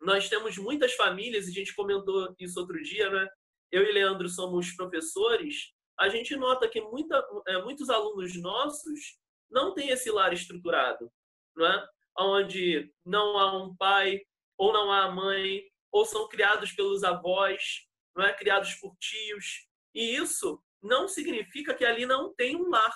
nós 0.00 0.28
temos 0.28 0.56
muitas 0.58 0.94
famílias, 0.94 1.46
e 1.46 1.50
a 1.50 1.54
gente 1.54 1.74
comentou 1.74 2.34
isso 2.38 2.58
outro 2.58 2.82
dia, 2.82 3.08
né? 3.10 3.28
Eu 3.70 3.84
e 3.84 3.92
Leandro 3.92 4.28
somos 4.28 4.72
professores, 4.72 5.72
a 6.00 6.08
gente 6.08 6.34
nota 6.34 6.66
que 6.66 6.80
muita, 6.80 7.22
é, 7.46 7.58
muitos 7.62 7.90
alunos 7.90 8.34
nossos 8.40 9.18
não 9.50 9.74
têm 9.74 9.90
esse 9.90 10.10
lar 10.10 10.32
estruturado, 10.32 11.12
não 11.54 11.66
é? 11.66 11.88
onde 12.18 12.92
não 13.04 13.38
há 13.38 13.56
um 13.62 13.76
pai 13.76 14.20
ou 14.56 14.72
não 14.72 14.90
há 14.90 15.10
mãe, 15.10 15.62
ou 15.92 16.04
são 16.04 16.28
criados 16.28 16.72
pelos 16.72 17.04
avós, 17.04 17.86
não 18.14 18.24
é 18.24 18.32
criados 18.32 18.74
por 18.74 18.96
tios. 18.96 19.66
E 19.94 20.16
isso 20.16 20.62
não 20.82 21.08
significa 21.08 21.74
que 21.74 21.84
ali 21.84 22.06
não 22.06 22.34
tem 22.34 22.56
um 22.56 22.68
lar. 22.68 22.94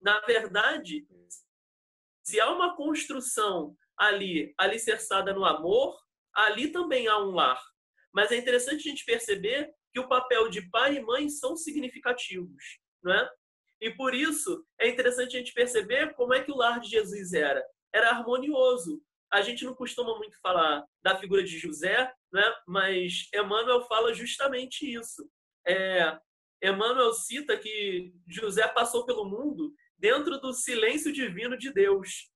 Na 0.00 0.20
verdade, 0.20 1.06
se 2.22 2.40
há 2.40 2.50
uma 2.50 2.76
construção 2.76 3.76
ali 3.96 4.54
alicerçada 4.56 5.32
no 5.32 5.44
amor, 5.44 5.98
ali 6.34 6.70
também 6.70 7.06
há 7.06 7.18
um 7.18 7.32
lar. 7.32 7.62
Mas 8.12 8.30
é 8.32 8.36
interessante 8.36 8.88
a 8.88 8.90
gente 8.90 9.04
perceber 9.04 9.72
que 9.92 10.00
o 10.00 10.08
papel 10.08 10.48
de 10.48 10.68
pai 10.70 10.96
e 10.96 11.02
mãe 11.02 11.28
são 11.28 11.56
significativos, 11.56 12.78
não 13.02 13.12
é? 13.12 13.30
E 13.80 13.90
por 13.90 14.14
isso 14.14 14.64
é 14.78 14.88
interessante 14.88 15.36
a 15.36 15.38
gente 15.38 15.54
perceber 15.54 16.14
como 16.14 16.34
é 16.34 16.42
que 16.42 16.52
o 16.52 16.56
lar 16.56 16.80
de 16.80 16.88
Jesus 16.88 17.32
era. 17.32 17.64
Era 17.92 18.10
harmonioso. 18.10 19.02
A 19.32 19.40
gente 19.40 19.64
não 19.64 19.74
costuma 19.74 20.16
muito 20.18 20.38
falar 20.40 20.84
da 21.02 21.16
figura 21.16 21.42
de 21.42 21.56
José, 21.56 22.12
né? 22.32 22.54
mas 22.66 23.28
Emmanuel 23.32 23.82
fala 23.82 24.12
justamente 24.12 24.92
isso. 24.92 25.28
É, 25.66 26.18
Emmanuel 26.62 27.12
cita 27.14 27.56
que 27.56 28.12
José 28.28 28.66
passou 28.68 29.06
pelo 29.06 29.24
mundo 29.24 29.72
dentro 29.96 30.38
do 30.40 30.52
silêncio 30.52 31.12
divino 31.12 31.56
de 31.56 31.72
Deus, 31.72 32.30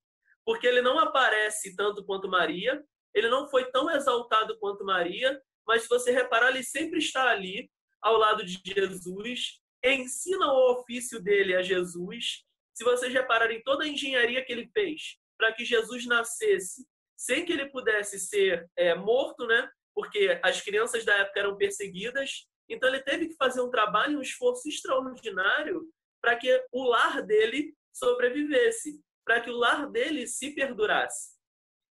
porque 0.45 0.67
ele 0.67 0.81
não 0.81 0.99
aparece 0.99 1.75
tanto 1.75 2.05
quanto 2.05 2.29
Maria, 2.29 2.83
ele 3.13 3.29
não 3.29 3.49
foi 3.49 3.71
tão 3.71 3.91
exaltado 3.91 4.59
quanto 4.59 4.85
Maria, 4.85 5.41
mas 5.67 5.83
se 5.83 5.89
você 5.89 6.11
reparar, 6.11 6.51
ele 6.51 6.63
sempre 6.63 6.99
está 6.99 7.29
ali, 7.29 7.71
ao 8.01 8.17
lado 8.17 8.45
de 8.45 8.61
Jesus, 8.65 9.61
ensina 9.83 10.53
o 10.53 10.73
ofício 10.73 11.21
dele 11.23 11.55
a 11.55 11.63
Jesus. 11.63 12.45
Se 12.75 12.85
vocês 12.85 13.13
repararem 13.13 13.63
toda 13.63 13.85
a 13.85 13.89
engenharia 13.89 14.45
que 14.45 14.53
ele 14.53 14.69
fez 14.69 15.17
para 15.39 15.53
que 15.53 15.65
Jesus 15.65 16.07
nascesse 16.07 16.87
sem 17.17 17.45
que 17.45 17.53
ele 17.53 17.71
pudesse 17.71 18.19
ser 18.19 18.69
é, 18.77 18.95
morto, 18.95 19.47
né? 19.47 19.71
Porque 19.95 20.39
as 20.43 20.61
crianças 20.61 21.05
da 21.05 21.17
época 21.19 21.41
eram 21.41 21.57
perseguidas. 21.57 22.47
Então 22.69 22.89
ele 22.89 23.03
teve 23.03 23.29
que 23.29 23.37
fazer 23.37 23.61
um 23.61 23.71
trabalho, 23.71 24.19
um 24.19 24.23
esforço 24.23 24.69
extraordinário 24.69 25.89
para 26.21 26.37
que 26.37 26.67
o 26.73 26.85
lar 26.85 27.23
dele 27.23 27.75
sobrevivesse, 27.93 29.01
para 29.25 29.41
que 29.41 29.51
o 29.51 29.57
lar 29.57 29.91
dele 29.91 30.27
se 30.27 30.55
perdurasse. 30.55 31.35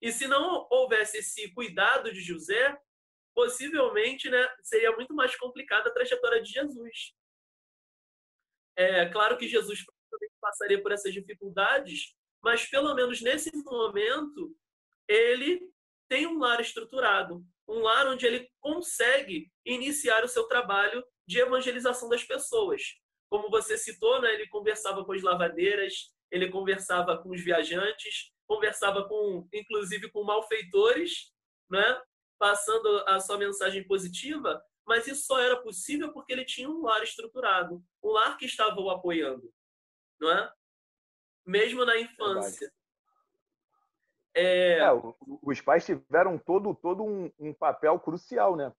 E 0.02 0.12
se 0.12 0.28
não 0.28 0.68
houvesse 0.70 1.18
esse 1.18 1.52
cuidado 1.54 2.12
de 2.12 2.20
José, 2.20 2.78
possivelmente 3.34 4.30
né, 4.30 4.48
seria 4.62 4.92
muito 4.92 5.14
mais 5.14 5.36
complicada 5.36 5.90
a 5.90 5.94
trajetória 5.94 6.42
de 6.42 6.52
Jesus. 6.52 7.14
É 8.76 9.08
claro 9.10 9.38
que 9.38 9.48
Jesus 9.48 9.84
passaria 10.42 10.82
por 10.82 10.92
essas 10.92 11.14
dificuldades, 11.14 12.16
mas 12.42 12.66
pelo 12.66 12.94
menos 12.94 13.22
nesse 13.22 13.52
momento 13.64 14.56
ele 15.08 15.62
tem 16.10 16.28
um 16.28 16.38
lar 16.38 16.60
estruturado, 16.60 17.46
um 17.68 17.80
lar 17.80 18.08
onde 18.08 18.26
ele 18.26 18.50
consegue 18.60 19.52
iniciar 19.66 20.24
o 20.24 20.28
seu 20.28 20.44
trabalho 20.48 21.04
de 21.26 21.40
evangelização 21.40 22.10
das 22.10 22.24
pessoas. 22.24 22.82
Como 23.30 23.50
você 23.50 23.78
citou, 23.78 24.22
né, 24.22 24.34
ele 24.34 24.48
conversava 24.48 25.04
com 25.04 25.14
as 25.14 25.24
lavadeiras, 25.24 26.12
ele 26.30 26.50
conversava 26.50 27.18
com 27.18 27.30
os 27.30 27.42
viajantes, 27.42 28.32
conversava 28.46 29.08
com, 29.08 29.48
inclusive, 29.54 30.12
com 30.12 30.24
malfeitores, 30.24 31.32
né, 31.70 32.02
passando 32.44 33.02
a 33.08 33.22
sua 33.22 33.38
mensagem 33.38 33.88
positiva, 33.88 34.62
mas 34.86 35.08
isso 35.08 35.26
só 35.26 35.40
era 35.40 35.56
possível 35.62 36.12
porque 36.12 36.34
ele 36.34 36.44
tinha 36.44 36.70
um 36.70 36.82
lar 36.82 37.02
estruturado, 37.02 37.82
um 38.04 38.10
lar 38.10 38.36
que 38.36 38.44
estava 38.44 38.78
o 38.82 38.90
apoiando, 38.90 39.50
não 40.20 40.30
é? 40.30 40.52
Mesmo 41.46 41.86
na 41.86 41.98
infância. 41.98 42.70
É... 44.36 44.80
É, 44.80 44.88
os 45.42 45.62
pais 45.62 45.86
tiveram 45.86 46.38
todo, 46.38 46.76
todo 46.76 47.02
um, 47.02 47.32
um 47.40 47.54
papel 47.54 47.98
crucial, 47.98 48.58
né? 48.58 48.74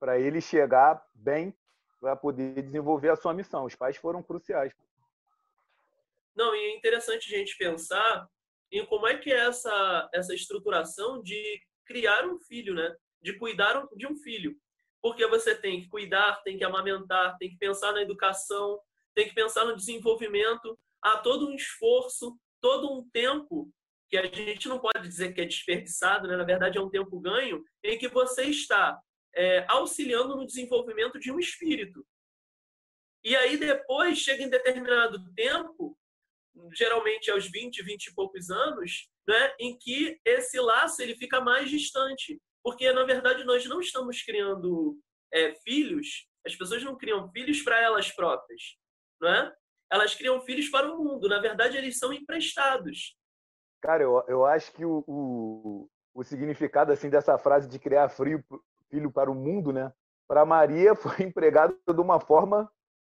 Para 0.00 0.18
ele 0.18 0.40
chegar 0.40 1.06
bem, 1.14 1.56
para 2.00 2.16
poder 2.16 2.60
desenvolver 2.62 3.10
a 3.10 3.16
sua 3.16 3.32
missão. 3.32 3.64
Os 3.64 3.76
pais 3.76 3.96
foram 3.96 4.24
cruciais. 4.24 4.74
Não, 6.34 6.52
e 6.52 6.58
é 6.58 6.76
interessante 6.76 7.32
a 7.32 7.38
gente 7.38 7.56
pensar 7.56 8.28
em 8.72 8.84
como 8.86 9.06
é 9.06 9.16
que 9.16 9.32
é 9.32 9.46
essa, 9.46 10.10
essa 10.12 10.34
estruturação 10.34 11.22
de 11.22 11.64
criar 11.86 12.26
um 12.26 12.38
filho, 12.38 12.74
né? 12.74 12.94
De 13.22 13.38
cuidar 13.38 13.86
de 13.96 14.06
um 14.06 14.16
filho. 14.16 14.56
Porque 15.00 15.26
você 15.26 15.54
tem 15.54 15.82
que 15.82 15.88
cuidar, 15.88 16.42
tem 16.42 16.58
que 16.58 16.64
amamentar, 16.64 17.36
tem 17.38 17.50
que 17.50 17.58
pensar 17.58 17.92
na 17.92 18.02
educação, 18.02 18.78
tem 19.14 19.28
que 19.28 19.34
pensar 19.34 19.64
no 19.64 19.76
desenvolvimento. 19.76 20.78
Há 21.00 21.18
todo 21.18 21.48
um 21.48 21.54
esforço, 21.54 22.38
todo 22.60 22.92
um 22.92 23.08
tempo 23.10 23.72
que 24.08 24.16
a 24.16 24.26
gente 24.26 24.68
não 24.68 24.78
pode 24.78 25.00
dizer 25.08 25.32
que 25.32 25.40
é 25.40 25.44
desperdiçado, 25.44 26.28
né? 26.28 26.36
na 26.36 26.44
verdade 26.44 26.78
é 26.78 26.80
um 26.80 26.90
tempo 26.90 27.18
ganho, 27.20 27.64
em 27.82 27.98
que 27.98 28.08
você 28.08 28.44
está 28.44 29.00
é, 29.34 29.64
auxiliando 29.68 30.36
no 30.36 30.46
desenvolvimento 30.46 31.18
de 31.18 31.32
um 31.32 31.38
espírito. 31.38 32.06
E 33.24 33.34
aí 33.34 33.56
depois 33.56 34.18
chega 34.18 34.44
em 34.44 34.48
determinado 34.48 35.18
tempo, 35.34 35.98
geralmente 36.72 37.30
aos 37.30 37.46
20, 37.50 37.82
20 37.82 38.06
e 38.06 38.14
poucos 38.14 38.50
anos, 38.50 39.08
né, 39.26 39.54
em 39.58 39.76
que 39.76 40.18
esse 40.24 40.58
laço 40.60 41.02
ele 41.02 41.16
fica 41.16 41.40
mais 41.40 41.68
distante. 41.68 42.40
Porque, 42.62 42.90
na 42.92 43.04
verdade, 43.04 43.44
nós 43.44 43.64
não 43.66 43.80
estamos 43.80 44.22
criando 44.22 44.98
é, 45.32 45.54
filhos, 45.56 46.28
as 46.46 46.54
pessoas 46.54 46.82
não 46.82 46.96
criam 46.96 47.28
filhos 47.30 47.62
para 47.62 47.80
elas 47.80 48.10
próprias, 48.10 48.62
não 49.20 49.28
é? 49.28 49.54
Elas 49.90 50.14
criam 50.14 50.40
filhos 50.40 50.68
para 50.68 50.90
o 50.90 51.02
mundo. 51.02 51.28
Na 51.28 51.40
verdade, 51.40 51.76
eles 51.76 51.98
são 51.98 52.12
emprestados. 52.12 53.16
Cara, 53.80 54.02
eu, 54.02 54.24
eu 54.26 54.44
acho 54.44 54.72
que 54.72 54.84
o, 54.84 55.04
o, 55.06 55.88
o 56.14 56.24
significado 56.24 56.92
assim 56.92 57.08
dessa 57.08 57.38
frase 57.38 57.68
de 57.68 57.78
criar 57.78 58.08
frio, 58.08 58.44
filho 58.90 59.12
para 59.12 59.30
o 59.30 59.34
mundo, 59.34 59.72
né? 59.72 59.92
Para 60.26 60.44
Maria 60.44 60.94
foi 60.96 61.24
empregado 61.24 61.76
de 61.86 62.00
uma 62.00 62.18
forma, 62.18 62.70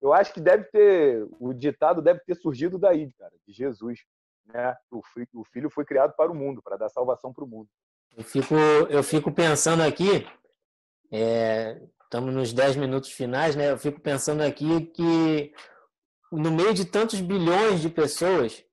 eu 0.01 0.13
acho 0.13 0.33
que 0.33 0.41
deve 0.41 0.65
ter, 0.65 1.25
o 1.39 1.53
ditado 1.53 2.01
deve 2.01 2.19
ter 2.19 2.35
surgido 2.35 2.77
daí, 2.77 3.11
cara, 3.13 3.33
de 3.47 3.53
Jesus, 3.53 4.03
né? 4.47 4.75
O 4.91 5.01
filho, 5.13 5.27
o 5.33 5.43
filho 5.45 5.69
foi 5.69 5.85
criado 5.85 6.13
para 6.15 6.31
o 6.31 6.35
mundo, 6.35 6.61
para 6.61 6.77
dar 6.77 6.89
salvação 6.89 7.33
para 7.33 7.43
o 7.43 7.47
mundo. 7.47 7.67
Eu 8.15 8.23
fico, 8.23 8.55
eu 8.89 9.03
fico 9.03 9.31
pensando 9.31 9.83
aqui, 9.83 10.27
é, 11.11 11.81
estamos 12.03 12.33
nos 12.33 12.53
10 12.53 12.77
minutos 12.77 13.11
finais, 13.11 13.55
né? 13.55 13.71
Eu 13.71 13.77
fico 13.77 13.99
pensando 13.99 14.41
aqui 14.41 14.87
que 14.87 15.53
no 16.31 16.51
meio 16.51 16.73
de 16.73 16.85
tantos 16.85 17.21
bilhões 17.21 17.81
de 17.81 17.89
pessoas, 17.89 18.63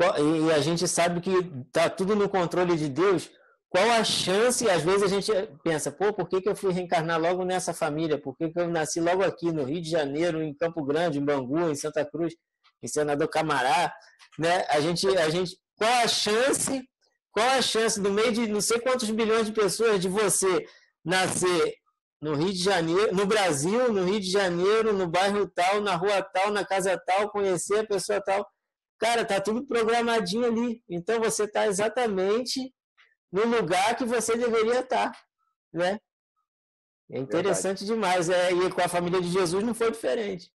e 0.00 0.52
a 0.52 0.60
gente 0.60 0.86
sabe 0.86 1.20
que 1.20 1.32
está 1.66 1.90
tudo 1.90 2.14
no 2.14 2.28
controle 2.28 2.76
de 2.76 2.88
Deus, 2.88 3.30
qual 3.68 3.90
a 3.90 4.04
chance, 4.04 4.68
às 4.70 4.82
vezes 4.82 5.02
a 5.02 5.08
gente 5.08 5.30
pensa, 5.62 5.92
pô, 5.92 6.12
por 6.12 6.28
que, 6.28 6.40
que 6.40 6.48
eu 6.48 6.56
fui 6.56 6.72
reencarnar 6.72 7.20
logo 7.20 7.44
nessa 7.44 7.74
família? 7.74 8.18
Por 8.18 8.34
que, 8.36 8.48
que 8.48 8.58
eu 8.58 8.68
nasci 8.68 9.00
logo 9.00 9.22
aqui 9.22 9.52
no 9.52 9.64
Rio 9.64 9.82
de 9.82 9.90
Janeiro, 9.90 10.42
em 10.42 10.54
Campo 10.54 10.82
Grande, 10.84 11.18
em 11.18 11.24
Bangu, 11.24 11.68
em 11.68 11.74
Santa 11.74 12.04
Cruz, 12.04 12.34
em 12.82 12.88
Senador 12.88 13.28
Camará? 13.28 13.92
Né? 14.38 14.66
A 14.68 14.80
gente, 14.80 15.06
a 15.16 15.28
gente, 15.28 15.56
qual 15.76 15.92
a 16.02 16.08
chance, 16.08 16.82
qual 17.32 17.48
a 17.50 17.62
chance, 17.62 18.00
no 18.00 18.10
meio 18.10 18.32
de 18.32 18.46
não 18.46 18.60
sei 18.60 18.80
quantos 18.80 19.10
bilhões 19.10 19.46
de 19.46 19.52
pessoas, 19.52 20.00
de 20.00 20.08
você 20.08 20.66
nascer 21.04 21.76
no 22.20 22.34
Rio 22.34 22.52
de 22.52 22.62
Janeiro, 22.62 23.14
no 23.14 23.26
Brasil, 23.26 23.92
no 23.92 24.04
Rio 24.04 24.20
de 24.20 24.30
Janeiro, 24.30 24.92
no 24.92 25.06
bairro 25.08 25.48
tal, 25.48 25.80
na 25.80 25.94
rua 25.94 26.22
tal, 26.22 26.50
na 26.50 26.64
casa 26.64 27.00
tal, 27.06 27.30
conhecer 27.30 27.80
a 27.80 27.86
pessoa 27.86 28.20
tal 28.20 28.44
Cara, 28.98 29.24
tá 29.24 29.40
tudo 29.40 29.64
programadinho 29.64 30.44
ali. 30.44 30.82
Então 30.88 31.20
você 31.20 31.44
está 31.44 31.66
exatamente 31.66 32.74
no 33.30 33.44
lugar 33.44 33.96
que 33.96 34.04
você 34.04 34.36
deveria 34.36 34.80
estar, 34.80 35.12
tá, 35.12 35.18
né? 35.72 36.00
É 37.10 37.18
interessante 37.18 37.84
Verdade. 37.84 37.86
demais. 37.86 38.28
É, 38.28 38.52
e 38.52 38.70
com 38.70 38.82
a 38.82 38.88
família 38.88 39.20
de 39.20 39.30
Jesus 39.30 39.64
não 39.64 39.72
foi 39.72 39.92
diferente. 39.92 40.50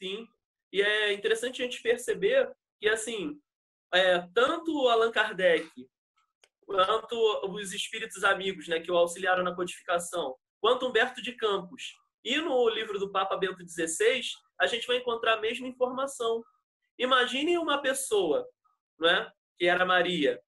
Sim. 0.00 0.26
E 0.72 0.80
é 0.82 1.12
interessante 1.12 1.60
a 1.60 1.64
gente 1.64 1.82
perceber 1.82 2.50
que, 2.80 2.88
assim, 2.88 3.40
é, 3.92 4.20
tanto 4.32 4.88
Allan 4.88 5.10
Kardec 5.10 5.68
quanto 6.64 7.16
os 7.48 7.72
espíritos 7.72 8.22
amigos 8.22 8.68
né, 8.68 8.78
que 8.78 8.90
o 8.90 8.96
auxiliaram 8.96 9.42
na 9.42 9.54
codificação, 9.54 10.36
quanto 10.60 10.86
Humberto 10.86 11.20
de 11.20 11.32
Campos 11.32 11.94
e 12.24 12.36
no 12.38 12.68
livro 12.68 12.98
do 12.98 13.10
Papa 13.10 13.36
Bento 13.36 13.66
XVI, 13.68 14.22
a 14.60 14.66
gente 14.66 14.86
vai 14.86 14.98
encontrar 14.98 15.34
a 15.34 15.40
mesma 15.40 15.66
informação. 15.66 16.44
Imagine 16.98 17.58
uma 17.58 17.82
pessoa, 17.82 18.46
né, 19.00 19.30
que 19.58 19.66
era 19.66 19.84
Maria, 19.84 20.40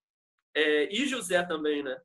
é, 0.54 0.84
e 0.94 1.06
José 1.06 1.42
também, 1.42 1.82
né? 1.82 1.98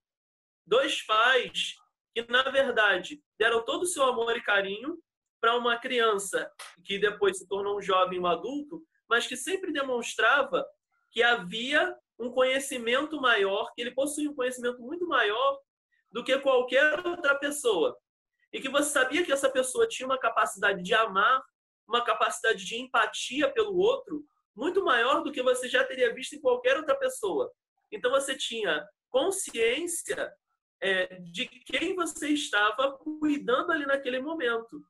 Dois 0.66 1.02
pais 1.06 1.76
que, 2.16 2.26
na 2.32 2.44
verdade, 2.44 3.22
deram 3.38 3.64
todo 3.64 3.84
o 3.84 3.88
seu 3.88 4.04
amor 4.04 4.36
e 4.36 4.42
carinho 4.42 4.98
para 5.40 5.56
uma 5.56 5.78
criança 5.78 6.52
que 6.84 7.00
depois 7.00 7.38
se 7.38 7.48
tornou 7.48 7.78
um 7.78 7.82
jovem, 7.82 8.20
um 8.20 8.28
adulto, 8.28 8.84
mas 9.10 9.28
que 9.28 9.38
sempre 9.38 9.72
demonstrava 9.72 10.66
que 11.12 11.24
havia 11.24 11.96
um 12.20 12.32
conhecimento 12.32 13.22
maior, 13.22 13.72
que 13.74 13.82
ele 13.82 13.92
possuía 13.92 14.30
um 14.30 14.36
conhecimento 14.36 14.82
muito 14.82 15.08
maior 15.08 15.60
do 16.12 16.24
que 16.24 16.38
qualquer 16.40 17.06
outra 17.06 17.36
pessoa. 17.36 17.98
E 18.52 18.60
que 18.60 18.70
você 18.70 18.90
sabia 18.90 19.24
que 19.24 19.32
essa 19.32 19.50
pessoa 19.50 19.88
tinha 19.88 20.08
uma 20.08 20.18
capacidade 20.18 20.82
de 20.82 20.94
amar, 20.94 21.44
uma 21.88 22.04
capacidade 22.04 22.66
de 22.66 22.78
empatia 22.78 23.52
pelo 23.52 23.78
outro 23.78 24.26
muito 24.56 24.84
maior 24.84 25.22
do 25.22 25.32
que 25.32 25.44
você 25.44 25.70
já 25.70 25.84
teria 25.84 26.14
visto 26.14 26.36
em 26.36 26.42
qualquer 26.42 26.78
outra 26.78 26.96
pessoa. 26.96 27.52
Então 27.92 28.10
você 28.10 28.36
tinha 28.36 28.86
consciência 29.10 30.34
é, 30.82 31.20
de 31.20 31.46
quem 31.46 31.96
você 31.96 32.30
estava 32.30 32.98
cuidando 32.98 33.72
ali 33.72 33.86
naquele 33.86 34.20
momento. 34.20 34.84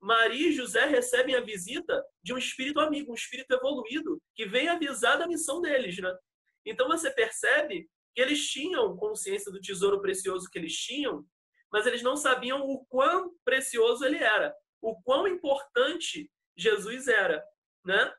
Maria 0.00 0.48
e 0.48 0.52
José 0.52 0.86
recebem 0.86 1.34
a 1.34 1.40
visita 1.40 2.04
de 2.22 2.32
um 2.32 2.38
espírito 2.38 2.80
amigo, 2.80 3.10
um 3.10 3.16
espírito 3.16 3.52
evoluído, 3.52 4.20
que 4.34 4.46
vem 4.46 4.68
avisar 4.68 5.18
da 5.18 5.26
missão 5.26 5.60
deles. 5.60 5.98
Né? 5.98 6.16
Então 6.64 6.86
você 6.88 7.10
percebe 7.10 7.88
que 8.14 8.20
eles 8.20 8.48
tinham 8.48 8.96
consciência 8.96 9.50
do 9.50 9.60
tesouro 9.60 10.00
precioso 10.00 10.48
que 10.50 10.58
eles 10.58 10.74
tinham, 10.74 11.24
mas 11.70 11.86
eles 11.86 12.02
não 12.02 12.16
sabiam 12.16 12.62
o 12.62 12.84
quão 12.86 13.32
precioso 13.44 14.04
ele 14.04 14.18
era, 14.18 14.54
o 14.80 15.00
quão 15.02 15.26
importante 15.26 16.30
Jesus 16.56 17.08
era, 17.08 17.44
né? 17.84 18.12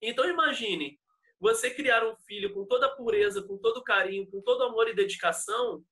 Então 0.00 0.28
imagine 0.28 1.00
você 1.40 1.70
criar 1.70 2.06
um 2.06 2.16
filho 2.16 2.52
com 2.54 2.64
toda 2.66 2.86
a 2.86 2.94
pureza, 2.94 3.42
com 3.42 3.58
todo 3.58 3.82
carinho, 3.82 4.30
com 4.30 4.40
todo 4.42 4.62
amor 4.64 4.88
e 4.88 4.94
dedicação, 4.94 5.84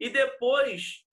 e 0.00 0.08
depois 0.08 1.04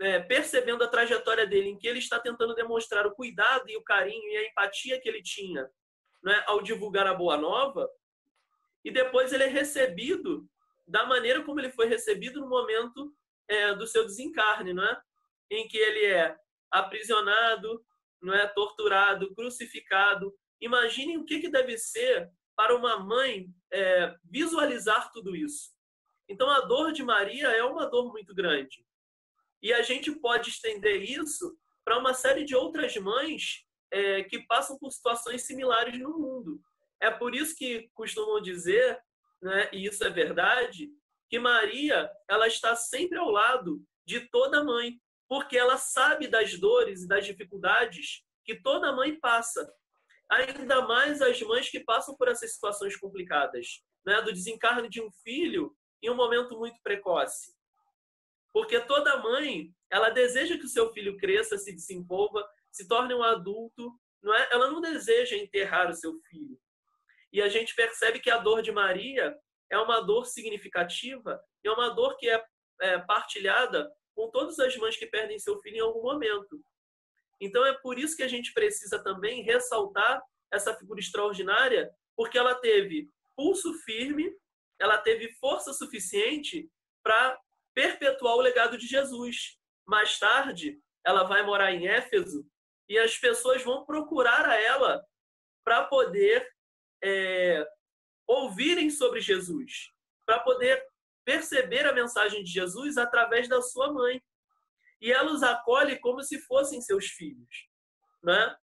é, 0.00 0.18
percebendo 0.20 0.82
a 0.82 0.88
trajetória 0.88 1.46
dele, 1.46 1.70
em 1.70 1.78
que 1.78 1.86
ele 1.86 1.98
está 1.98 2.18
tentando 2.18 2.54
demonstrar 2.54 3.06
o 3.06 3.14
cuidado 3.14 3.68
e 3.68 3.76
o 3.76 3.82
carinho 3.82 4.30
e 4.32 4.36
a 4.36 4.48
empatia 4.48 5.00
que 5.00 5.08
ele 5.08 5.22
tinha 5.22 5.68
né, 6.22 6.42
ao 6.46 6.62
divulgar 6.62 7.06
a 7.06 7.14
boa 7.14 7.36
nova, 7.36 7.88
e 8.84 8.90
depois 8.90 9.32
ele 9.32 9.44
é 9.44 9.48
recebido 9.48 10.48
da 10.86 11.04
maneira 11.06 11.42
como 11.44 11.60
ele 11.60 11.70
foi 11.70 11.86
recebido 11.86 12.40
no 12.40 12.48
momento 12.48 13.14
é, 13.46 13.74
do 13.74 13.86
seu 13.86 14.04
desencarne, 14.04 14.72
não 14.72 14.84
é? 14.84 15.00
Em 15.50 15.68
que 15.68 15.76
ele 15.76 16.06
é 16.06 16.36
aprisionado, 16.70 17.84
não 18.22 18.32
é 18.34 18.46
torturado, 18.46 19.34
crucificado, 19.34 20.34
Imaginem 20.60 21.16
o 21.16 21.24
que, 21.24 21.40
que 21.40 21.50
deve 21.50 21.78
ser 21.78 22.30
para 22.54 22.76
uma 22.76 22.98
mãe 22.98 23.48
é, 23.72 24.14
visualizar 24.24 25.10
tudo 25.10 25.34
isso. 25.34 25.70
Então, 26.28 26.50
a 26.50 26.60
dor 26.60 26.92
de 26.92 27.02
Maria 27.02 27.48
é 27.48 27.64
uma 27.64 27.86
dor 27.86 28.12
muito 28.12 28.34
grande. 28.34 28.84
E 29.62 29.72
a 29.72 29.82
gente 29.82 30.10
pode 30.12 30.50
estender 30.50 31.02
isso 31.02 31.56
para 31.84 31.98
uma 31.98 32.14
série 32.14 32.44
de 32.44 32.54
outras 32.54 32.96
mães 32.96 33.64
é, 33.90 34.22
que 34.24 34.40
passam 34.46 34.78
por 34.78 34.90
situações 34.90 35.42
similares 35.42 35.98
no 35.98 36.18
mundo. 36.18 36.60
É 37.00 37.10
por 37.10 37.34
isso 37.34 37.56
que 37.56 37.88
costumam 37.94 38.40
dizer, 38.40 38.98
né, 39.42 39.68
e 39.72 39.86
isso 39.86 40.04
é 40.04 40.10
verdade, 40.10 40.90
que 41.28 41.38
Maria 41.38 42.10
ela 42.28 42.46
está 42.46 42.74
sempre 42.76 43.18
ao 43.18 43.30
lado 43.30 43.82
de 44.06 44.20
toda 44.30 44.64
mãe, 44.64 45.00
porque 45.28 45.56
ela 45.56 45.76
sabe 45.76 46.26
das 46.26 46.58
dores 46.58 47.02
e 47.02 47.08
das 47.08 47.24
dificuldades 47.24 48.22
que 48.44 48.60
toda 48.60 48.92
mãe 48.92 49.18
passa. 49.18 49.72
Ainda 50.30 50.82
mais 50.86 51.22
as 51.22 51.40
mães 51.42 51.68
que 51.68 51.80
passam 51.80 52.16
por 52.16 52.28
essas 52.28 52.54
situações 52.54 52.96
complicadas, 52.96 53.82
né, 54.04 54.20
do 54.22 54.32
desencarne 54.32 54.88
de 54.88 55.00
um 55.00 55.10
filho 55.22 55.74
em 56.02 56.10
um 56.10 56.16
momento 56.16 56.58
muito 56.58 56.80
precoce. 56.82 57.54
Porque 58.52 58.80
toda 58.80 59.18
mãe, 59.18 59.72
ela 59.90 60.10
deseja 60.10 60.58
que 60.58 60.64
o 60.64 60.68
seu 60.68 60.92
filho 60.92 61.16
cresça, 61.16 61.56
se 61.56 61.72
desenvolva, 61.72 62.46
se 62.70 62.86
torne 62.88 63.14
um 63.14 63.22
adulto, 63.22 63.92
não 64.22 64.34
é? 64.34 64.48
Ela 64.50 64.70
não 64.70 64.80
deseja 64.80 65.36
enterrar 65.36 65.90
o 65.90 65.94
seu 65.94 66.14
filho. 66.28 66.58
E 67.32 67.40
a 67.40 67.48
gente 67.48 67.74
percebe 67.74 68.18
que 68.18 68.30
a 68.30 68.38
dor 68.38 68.62
de 68.62 68.72
Maria 68.72 69.36
é 69.70 69.78
uma 69.78 70.00
dor 70.00 70.26
significativa 70.26 71.40
e 71.64 71.68
é 71.68 71.72
uma 71.72 71.90
dor 71.90 72.16
que 72.16 72.28
é, 72.28 72.44
é 72.80 72.98
partilhada 72.98 73.90
com 74.14 74.30
todas 74.30 74.58
as 74.58 74.76
mães 74.76 74.96
que 74.96 75.06
perdem 75.06 75.38
seu 75.38 75.58
filho 75.60 75.76
em 75.76 75.80
algum 75.80 76.02
momento. 76.02 76.60
Então 77.40 77.64
é 77.64 77.72
por 77.74 77.98
isso 77.98 78.16
que 78.16 78.22
a 78.22 78.28
gente 78.28 78.52
precisa 78.52 79.02
também 79.02 79.42
ressaltar 79.42 80.20
essa 80.52 80.74
figura 80.76 81.00
extraordinária, 81.00 81.90
porque 82.16 82.36
ela 82.36 82.54
teve 82.56 83.08
pulso 83.36 83.72
firme, 83.84 84.30
ela 84.78 84.98
teve 84.98 85.32
força 85.34 85.72
suficiente 85.72 86.68
para 87.02 87.38
perpetuar 87.74 88.34
o 88.36 88.40
legado 88.40 88.76
de 88.76 88.86
Jesus. 88.86 89.58
Mais 89.86 90.18
tarde, 90.18 90.80
ela 91.04 91.24
vai 91.24 91.42
morar 91.42 91.72
em 91.72 91.88
Éfeso 91.88 92.46
e 92.88 92.98
as 92.98 93.16
pessoas 93.16 93.62
vão 93.62 93.84
procurar 93.84 94.48
a 94.48 94.60
ela 94.60 95.04
para 95.64 95.84
poder 95.84 96.46
é, 97.02 97.66
ouvirem 98.26 98.90
sobre 98.90 99.20
Jesus, 99.20 99.92
para 100.26 100.40
poder 100.40 100.84
perceber 101.24 101.86
a 101.86 101.92
mensagem 101.92 102.42
de 102.42 102.50
Jesus 102.50 102.96
através 102.96 103.48
da 103.48 103.62
sua 103.62 103.92
mãe. 103.92 104.22
E 105.00 105.12
ela 105.12 105.32
os 105.32 105.42
acolhe 105.42 105.98
como 105.98 106.22
se 106.22 106.38
fossem 106.40 106.80
seus 106.80 107.06
filhos. 107.06 107.68
Né? 108.22 108.56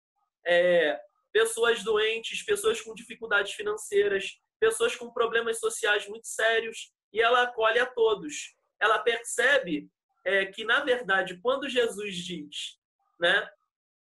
É, 0.44 1.00
pessoas 1.32 1.82
doentes, 1.82 2.42
pessoas 2.42 2.80
com 2.80 2.94
dificuldades 2.94 3.52
financeiras, 3.52 4.40
pessoas 4.58 4.96
com 4.96 5.12
problemas 5.12 5.60
sociais 5.60 6.08
muito 6.08 6.26
sérios, 6.26 6.92
e 7.12 7.20
ela 7.20 7.42
acolhe 7.42 7.78
a 7.78 7.86
todos. 7.86 8.55
Ela 8.80 8.98
percebe 8.98 9.88
é, 10.24 10.46
que, 10.46 10.64
na 10.64 10.80
verdade, 10.80 11.38
quando 11.40 11.68
Jesus 11.68 12.16
diz, 12.16 12.78
né, 13.20 13.48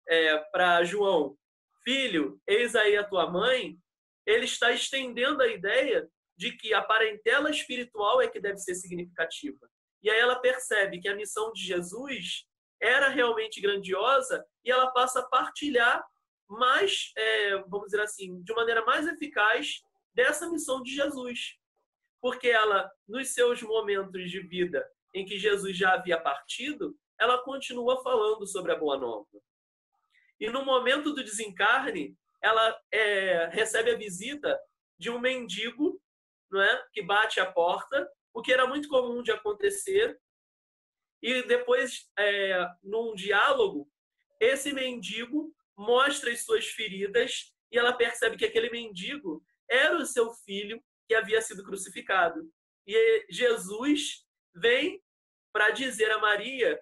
é, 0.07 0.37
para 0.51 0.83
João, 0.83 1.37
filho, 1.83 2.41
eis 2.47 2.75
aí 2.75 2.97
a 2.97 3.03
tua 3.03 3.29
mãe, 3.29 3.77
ele 4.25 4.45
está 4.45 4.71
estendendo 4.71 5.41
a 5.41 5.47
ideia 5.47 6.09
de 6.37 6.51
que 6.51 6.73
a 6.73 6.81
parentela 6.81 7.49
espiritual 7.49 8.21
é 8.21 8.27
que 8.27 8.39
deve 8.39 8.57
ser 8.57 8.75
significativa. 8.75 9.69
E 10.03 10.09
aí 10.09 10.19
ela 10.19 10.39
percebe 10.39 10.99
que 10.99 11.07
a 11.07 11.15
missão 11.15 11.51
de 11.53 11.63
Jesus 11.63 12.45
era 12.81 13.09
realmente 13.09 13.61
grandiosa 13.61 14.45
e 14.63 14.71
ela 14.71 14.91
passa 14.91 15.19
a 15.19 15.27
partilhar 15.27 16.05
mais, 16.47 17.11
é, 17.17 17.57
vamos 17.67 17.85
dizer 17.85 18.01
assim, 18.01 18.41
de 18.43 18.53
maneira 18.53 18.85
mais 18.85 19.07
eficaz 19.07 19.81
dessa 20.13 20.49
missão 20.49 20.81
de 20.81 20.93
Jesus. 20.93 21.57
Porque 22.25 22.49
ela, 22.49 22.91
nos 23.07 23.35
seus 23.35 23.61
momentos 23.61 24.31
de 24.31 24.39
vida 24.39 24.83
em 25.13 25.23
que 25.27 25.37
Jesus 25.37 25.77
já 25.77 25.93
havia 25.93 26.19
partido, 26.19 26.97
ela 27.19 27.43
continua 27.43 28.01
falando 28.01 28.47
sobre 28.47 28.71
a 28.71 28.75
Boa 28.75 28.97
Nova. 28.97 29.29
E 30.39 30.49
no 30.49 30.65
momento 30.65 31.13
do 31.13 31.23
desencarne, 31.23 32.17
ela 32.41 32.81
é, 32.91 33.45
recebe 33.51 33.91
a 33.91 33.95
visita 33.95 34.59
de 34.97 35.11
um 35.11 35.19
mendigo 35.19 36.01
não 36.49 36.63
é, 36.63 36.87
que 36.91 37.03
bate 37.03 37.39
a 37.39 37.45
porta, 37.45 38.11
o 38.33 38.41
que 38.41 38.51
era 38.51 38.65
muito 38.65 38.89
comum 38.89 39.21
de 39.21 39.31
acontecer. 39.31 40.19
E 41.21 41.43
depois, 41.43 42.09
é, 42.17 42.67
num 42.81 43.13
diálogo, 43.13 43.87
esse 44.39 44.73
mendigo 44.73 45.53
mostra 45.77 46.31
as 46.31 46.43
suas 46.43 46.65
feridas 46.65 47.53
e 47.71 47.77
ela 47.77 47.93
percebe 47.93 48.35
que 48.35 48.45
aquele 48.45 48.71
mendigo 48.71 49.45
era 49.69 49.95
o 49.95 50.07
seu 50.07 50.33
filho 50.33 50.83
que 51.07 51.15
havia 51.15 51.41
sido 51.41 51.63
crucificado. 51.63 52.49
E 52.87 53.25
Jesus 53.29 54.25
vem 54.53 55.01
para 55.51 55.71
dizer 55.71 56.11
a 56.11 56.19
Maria 56.19 56.79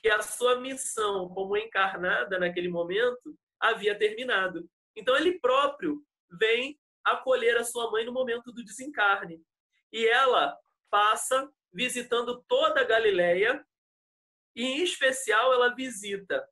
que 0.00 0.08
a 0.08 0.22
sua 0.22 0.60
missão 0.60 1.28
como 1.28 1.56
encarnada 1.56 2.38
naquele 2.38 2.68
momento 2.68 3.38
havia 3.60 3.98
terminado. 3.98 4.68
Então 4.96 5.16
ele 5.16 5.38
próprio 5.38 6.04
vem 6.38 6.78
acolher 7.04 7.56
a 7.56 7.64
sua 7.64 7.90
mãe 7.90 8.04
no 8.04 8.12
momento 8.12 8.52
do 8.52 8.64
desencarne. 8.64 9.42
E 9.92 10.06
ela 10.06 10.56
passa 10.90 11.50
visitando 11.72 12.42
toda 12.48 12.80
a 12.80 12.84
Galileia 12.84 13.64
e 14.54 14.64
em 14.64 14.82
especial 14.82 15.52
ela 15.52 15.74
visita 15.74 16.46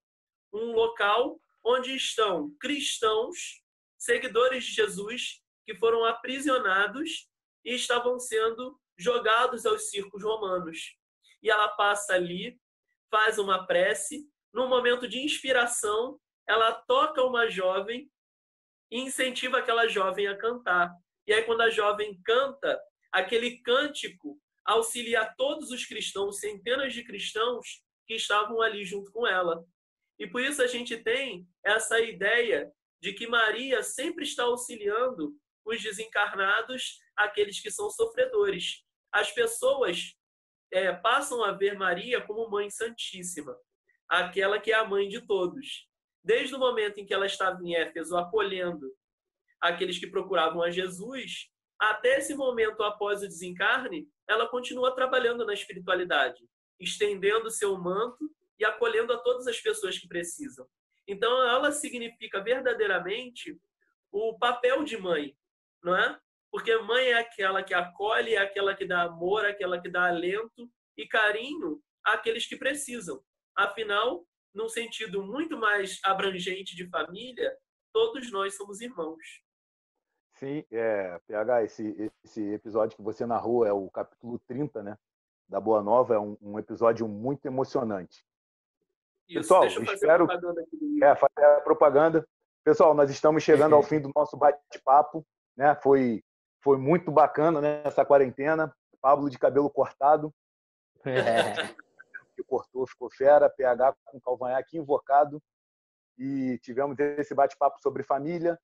um 0.52 0.72
local 0.72 1.40
onde 1.64 1.94
estão 1.94 2.54
cristãos, 2.60 3.62
seguidores 3.98 4.64
de 4.64 4.72
Jesus, 4.72 5.42
que 5.68 5.74
foram 5.74 6.02
aprisionados 6.02 7.28
e 7.62 7.74
estavam 7.74 8.18
sendo 8.18 8.80
jogados 8.96 9.66
aos 9.66 9.90
circos 9.90 10.24
romanos. 10.24 10.96
E 11.42 11.50
ela 11.50 11.68
passa 11.68 12.14
ali 12.14 12.58
faz 13.10 13.38
uma 13.38 13.66
prece, 13.66 14.26
num 14.50 14.66
momento 14.66 15.06
de 15.06 15.18
inspiração, 15.18 16.18
ela 16.46 16.72
toca 16.72 17.22
uma 17.22 17.50
jovem 17.50 18.10
e 18.90 18.98
incentiva 18.98 19.58
aquela 19.58 19.86
jovem 19.86 20.26
a 20.26 20.38
cantar. 20.38 20.90
E 21.26 21.34
aí, 21.34 21.42
quando 21.42 21.60
a 21.60 21.68
jovem 21.68 22.18
canta, 22.24 22.80
aquele 23.12 23.58
cântico 23.58 24.40
auxilia 24.64 25.34
todos 25.36 25.70
os 25.70 25.84
cristãos, 25.84 26.40
centenas 26.40 26.94
de 26.94 27.04
cristãos 27.04 27.82
que 28.06 28.14
estavam 28.14 28.62
ali 28.62 28.86
junto 28.86 29.12
com 29.12 29.26
ela. 29.26 29.62
E 30.18 30.26
por 30.26 30.40
isso 30.40 30.62
a 30.62 30.66
gente 30.66 30.96
tem 30.96 31.46
essa 31.62 32.00
ideia 32.00 32.72
de 33.02 33.12
que 33.12 33.26
Maria 33.26 33.82
sempre 33.82 34.24
está 34.24 34.44
auxiliando 34.44 35.34
os 35.64 35.82
desencarnados, 35.82 36.98
aqueles 37.16 37.60
que 37.60 37.70
são 37.70 37.90
sofredores. 37.90 38.84
As 39.12 39.30
pessoas 39.30 40.14
é, 40.72 40.92
passam 40.92 41.42
a 41.44 41.52
ver 41.52 41.76
Maria 41.76 42.20
como 42.20 42.50
Mãe 42.50 42.70
Santíssima, 42.70 43.56
aquela 44.08 44.60
que 44.60 44.72
é 44.72 44.74
a 44.74 44.84
mãe 44.84 45.08
de 45.08 45.20
todos. 45.26 45.86
Desde 46.22 46.54
o 46.54 46.58
momento 46.58 46.98
em 46.98 47.06
que 47.06 47.14
ela 47.14 47.26
estava 47.26 47.62
em 47.62 47.74
Éfeso 47.74 48.16
acolhendo 48.16 48.86
aqueles 49.60 49.98
que 49.98 50.06
procuravam 50.06 50.62
a 50.62 50.70
Jesus, 50.70 51.48
até 51.78 52.18
esse 52.18 52.34
momento 52.34 52.82
após 52.82 53.22
o 53.22 53.28
desencarne, 53.28 54.08
ela 54.28 54.48
continua 54.48 54.94
trabalhando 54.94 55.46
na 55.46 55.54
espiritualidade, 55.54 56.44
estendendo 56.78 57.50
seu 57.50 57.78
manto 57.78 58.30
e 58.58 58.64
acolhendo 58.64 59.12
a 59.12 59.18
todas 59.18 59.46
as 59.46 59.60
pessoas 59.60 59.98
que 59.98 60.08
precisam. 60.08 60.66
Então, 61.06 61.42
ela 61.48 61.72
significa 61.72 62.42
verdadeiramente 62.42 63.58
o 64.10 64.38
papel 64.38 64.84
de 64.84 64.96
mãe, 64.96 65.36
não 65.82 65.96
é? 65.96 66.18
Porque 66.50 66.76
mãe 66.78 67.08
é 67.08 67.18
aquela 67.18 67.62
que 67.62 67.74
acolhe, 67.74 68.34
é 68.34 68.38
aquela 68.38 68.74
que 68.74 68.86
dá 68.86 69.02
amor, 69.02 69.44
é 69.44 69.50
aquela 69.50 69.80
que 69.80 69.88
dá 69.88 70.08
alento 70.08 70.70
e 70.96 71.06
carinho 71.06 71.80
àqueles 72.04 72.46
que 72.46 72.56
precisam. 72.56 73.22
Afinal, 73.54 74.24
num 74.54 74.68
sentido 74.68 75.22
muito 75.22 75.58
mais 75.58 76.00
abrangente 76.04 76.74
de 76.74 76.88
família, 76.88 77.56
todos 77.92 78.30
nós 78.32 78.56
somos 78.56 78.80
irmãos. 78.80 79.42
Sim, 80.34 80.64
é, 80.70 81.18
PH, 81.26 81.64
esse, 81.64 82.10
esse 82.24 82.42
episódio 82.52 82.96
que 82.96 83.02
você 83.02 83.26
narrou 83.26 83.66
é 83.66 83.72
o 83.72 83.90
capítulo 83.90 84.38
30, 84.46 84.82
né? 84.82 84.96
Da 85.48 85.60
Boa 85.60 85.82
Nova, 85.82 86.14
é 86.14 86.18
um, 86.18 86.36
um 86.40 86.58
episódio 86.58 87.08
muito 87.08 87.46
emocionante. 87.46 88.24
Isso, 89.28 89.40
Pessoal, 89.40 89.66
espero. 89.66 90.26
Propaganda 90.26 90.60
aqui 90.62 91.04
é, 91.04 91.14
fazer 91.16 91.44
a 91.44 91.60
propaganda. 91.60 92.28
Pessoal, 92.64 92.94
nós 92.94 93.10
estamos 93.10 93.42
chegando 93.42 93.74
ao 93.76 93.82
fim 93.82 94.00
do 94.00 94.10
nosso 94.14 94.36
bate-papo. 94.36 95.26
Né? 95.58 95.74
Foi 95.82 96.22
foi 96.60 96.76
muito 96.76 97.10
bacana 97.10 97.60
né, 97.60 97.82
essa 97.84 98.04
quarentena. 98.04 98.74
Pablo 99.00 99.28
de 99.28 99.38
cabelo 99.38 99.68
cortado. 99.68 100.32
É. 101.04 101.52
Que 102.36 102.44
cortou, 102.44 102.86
ficou 102.86 103.10
fera. 103.10 103.50
PH 103.50 103.96
com 104.04 104.20
calvanhaque 104.20 104.78
invocado. 104.78 105.42
E 106.16 106.56
tivemos 106.62 106.96
esse 107.00 107.34
bate-papo 107.34 107.80
sobre 107.80 108.04
família, 108.04 108.56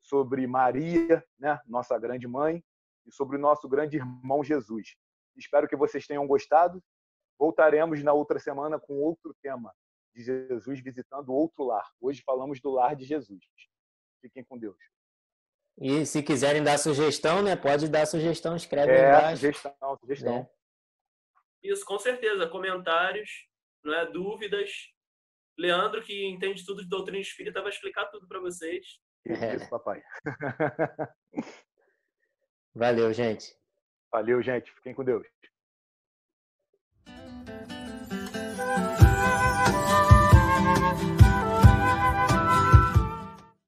sobre 0.00 0.46
Maria, 0.46 1.24
né, 1.36 1.60
nossa 1.66 1.98
grande 1.98 2.28
mãe, 2.28 2.62
e 3.04 3.12
sobre 3.12 3.36
o 3.36 3.40
nosso 3.40 3.68
grande 3.68 3.96
irmão 3.96 4.44
Jesus. 4.44 4.94
Espero 5.36 5.66
que 5.66 5.74
vocês 5.74 6.06
tenham 6.06 6.28
gostado. 6.28 6.80
Voltaremos 7.36 8.00
na 8.04 8.12
outra 8.12 8.38
semana 8.38 8.78
com 8.78 9.00
outro 9.00 9.34
tema 9.42 9.74
de 10.14 10.22
Jesus 10.22 10.80
visitando 10.80 11.32
outro 11.32 11.64
lar. 11.64 11.90
Hoje 12.00 12.22
falamos 12.24 12.60
do 12.60 12.70
lar 12.70 12.94
de 12.94 13.04
Jesus. 13.04 13.44
Fiquem 14.20 14.44
com 14.44 14.56
Deus. 14.56 14.78
E 15.80 16.04
se 16.04 16.22
quiserem 16.22 16.62
dar 16.62 16.76
sugestão, 16.76 17.42
né? 17.42 17.54
Pode 17.54 17.88
dar 17.88 18.04
sugestão, 18.06 18.56
escreve 18.56 18.92
é, 18.92 19.08
embaixo. 19.08 19.36
sugestão, 19.36 19.98
sugestão. 20.00 20.38
Né? 20.40 20.48
Isso, 21.62 21.84
com 21.84 21.98
certeza. 21.98 22.48
Comentários, 22.48 23.30
não 23.84 23.94
é? 23.94 24.10
dúvidas. 24.10 24.70
Leandro, 25.56 26.02
que 26.02 26.26
entende 26.26 26.64
tudo 26.64 26.82
de 26.82 26.88
doutrina 26.88 27.20
espírita, 27.20 27.60
vai 27.60 27.70
explicar 27.70 28.06
tudo 28.06 28.26
para 28.26 28.40
vocês. 28.40 29.00
É. 29.26 29.56
Isso, 29.56 29.68
papai. 29.68 30.02
Valeu, 32.74 33.12
gente. 33.12 33.52
Valeu, 34.10 34.40
gente. 34.42 34.72
Fiquem 34.72 34.94
com 34.94 35.04
Deus. 35.04 35.26